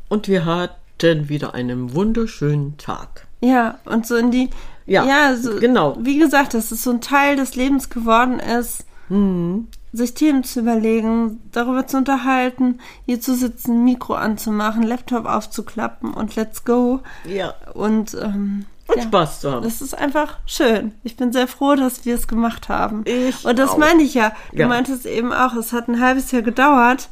Und 0.09 0.29
wir 0.29 0.45
hatten 0.45 1.29
wieder 1.29 1.53
einen 1.55 1.95
wunderschönen 1.95 2.77
Tag. 2.79 3.26
Ja, 3.41 3.79
und 3.85 4.07
so 4.07 4.17
in 4.17 4.31
die, 4.31 4.51
Ja, 4.87 5.35
so, 5.37 5.59
genau. 5.59 5.97
Wie 5.99 6.19
gesagt, 6.19 6.55
dass 6.55 6.71
es 6.71 6.83
so 6.83 6.91
ein 6.91 7.01
Teil 7.01 7.37
des 7.37 7.57
Lebens 7.57 7.91
geworden 7.91 8.39
ist, 8.41 8.85
Mhm. 9.09 9.69
sich 9.93 10.15
Themen 10.15 10.43
zu 10.45 10.61
überlegen, 10.61 11.41
darüber 11.53 11.87
zu 11.87 11.97
unterhalten, 11.97 12.81
hier 13.05 13.21
zu 13.21 13.35
sitzen, 13.35 13.85
Mikro 13.85 14.15
anzumachen, 14.15 14.83
Laptop 14.83 15.27
aufzuklappen 15.27 16.13
und 16.13 16.35
let's 16.37 16.65
go. 16.65 17.01
Ja. 17.25 17.55
Und 17.75 18.15
ähm, 18.15 18.67
Und 18.89 18.97
ja. 18.99 19.03
Spaß 19.03 19.41
zu 19.41 19.51
haben. 19.53 19.63
Das 19.65 19.81
ist 19.81 19.97
einfach 19.97 20.39
schön. 20.47 20.93
Ich 21.03 21.17
bin 21.17 21.33
sehr 21.33 21.49
froh, 21.49 21.75
dass 21.77 22.05
wir 22.05 22.15
es 22.15 22.29
gemacht 22.29 22.69
haben. 22.69 23.03
Ich 23.07 23.45
Und 23.45 23.59
das 23.59 23.71
auch. 23.71 23.79
meine 23.79 24.03
ich 24.03 24.15
ja. 24.15 24.33
Du 24.53 24.59
Ja. 24.59 24.69
meintest 24.69 25.07
eben 25.07 25.33
auch, 25.33 25.55
es 25.55 25.73
hat 25.73 25.89
ein 25.89 26.01
halbes 26.01 26.31
Jahr 26.33 26.43
gedauert. 26.43 27.09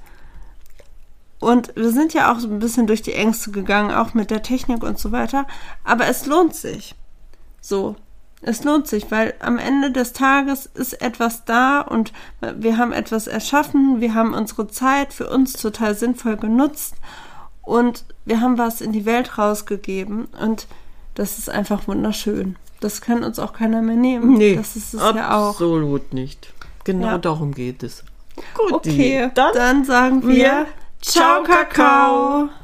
Und 1.44 1.72
wir 1.76 1.90
sind 1.90 2.14
ja 2.14 2.32
auch 2.32 2.38
so 2.38 2.48
ein 2.48 2.58
bisschen 2.58 2.86
durch 2.86 3.02
die 3.02 3.12
Ängste 3.14 3.50
gegangen, 3.50 3.90
auch 3.92 4.14
mit 4.14 4.30
der 4.30 4.42
Technik 4.42 4.82
und 4.82 4.98
so 4.98 5.12
weiter. 5.12 5.46
Aber 5.84 6.06
es 6.06 6.26
lohnt 6.26 6.54
sich. 6.54 6.94
So. 7.60 7.96
Es 8.46 8.62
lohnt 8.62 8.86
sich, 8.86 9.10
weil 9.10 9.32
am 9.40 9.58
Ende 9.58 9.90
des 9.90 10.12
Tages 10.12 10.66
ist 10.66 11.00
etwas 11.00 11.44
da 11.46 11.80
und 11.80 12.12
wir 12.40 12.76
haben 12.76 12.92
etwas 12.92 13.26
erschaffen. 13.26 14.00
Wir 14.02 14.12
haben 14.14 14.34
unsere 14.34 14.68
Zeit 14.68 15.14
für 15.14 15.30
uns 15.30 15.54
total 15.54 15.94
sinnvoll 15.94 16.36
genutzt 16.36 16.94
und 17.62 18.04
wir 18.26 18.42
haben 18.42 18.58
was 18.58 18.82
in 18.82 18.92
die 18.92 19.06
Welt 19.06 19.38
rausgegeben 19.38 20.26
und 20.38 20.66
das 21.14 21.38
ist 21.38 21.48
einfach 21.48 21.88
wunderschön. 21.88 22.56
Das 22.80 23.00
kann 23.00 23.24
uns 23.24 23.38
auch 23.38 23.54
keiner 23.54 23.80
mehr 23.80 23.96
nehmen. 23.96 24.34
Nee, 24.34 24.56
das 24.56 24.76
ist 24.76 24.92
es 24.92 25.00
ja 25.00 25.34
auch. 25.38 25.50
absolut 25.50 26.12
nicht. 26.12 26.52
Genau 26.84 27.06
Ja. 27.06 27.18
darum 27.18 27.54
geht 27.54 27.82
es. 27.82 28.04
Gut, 28.54 28.72
Okay, 28.74 29.30
dann, 29.34 29.54
dann 29.54 29.84
sagen 29.86 30.22
wir 30.26 30.34
wir 30.34 30.66
Ciao, 31.06 31.42
Kakao. 31.42 32.63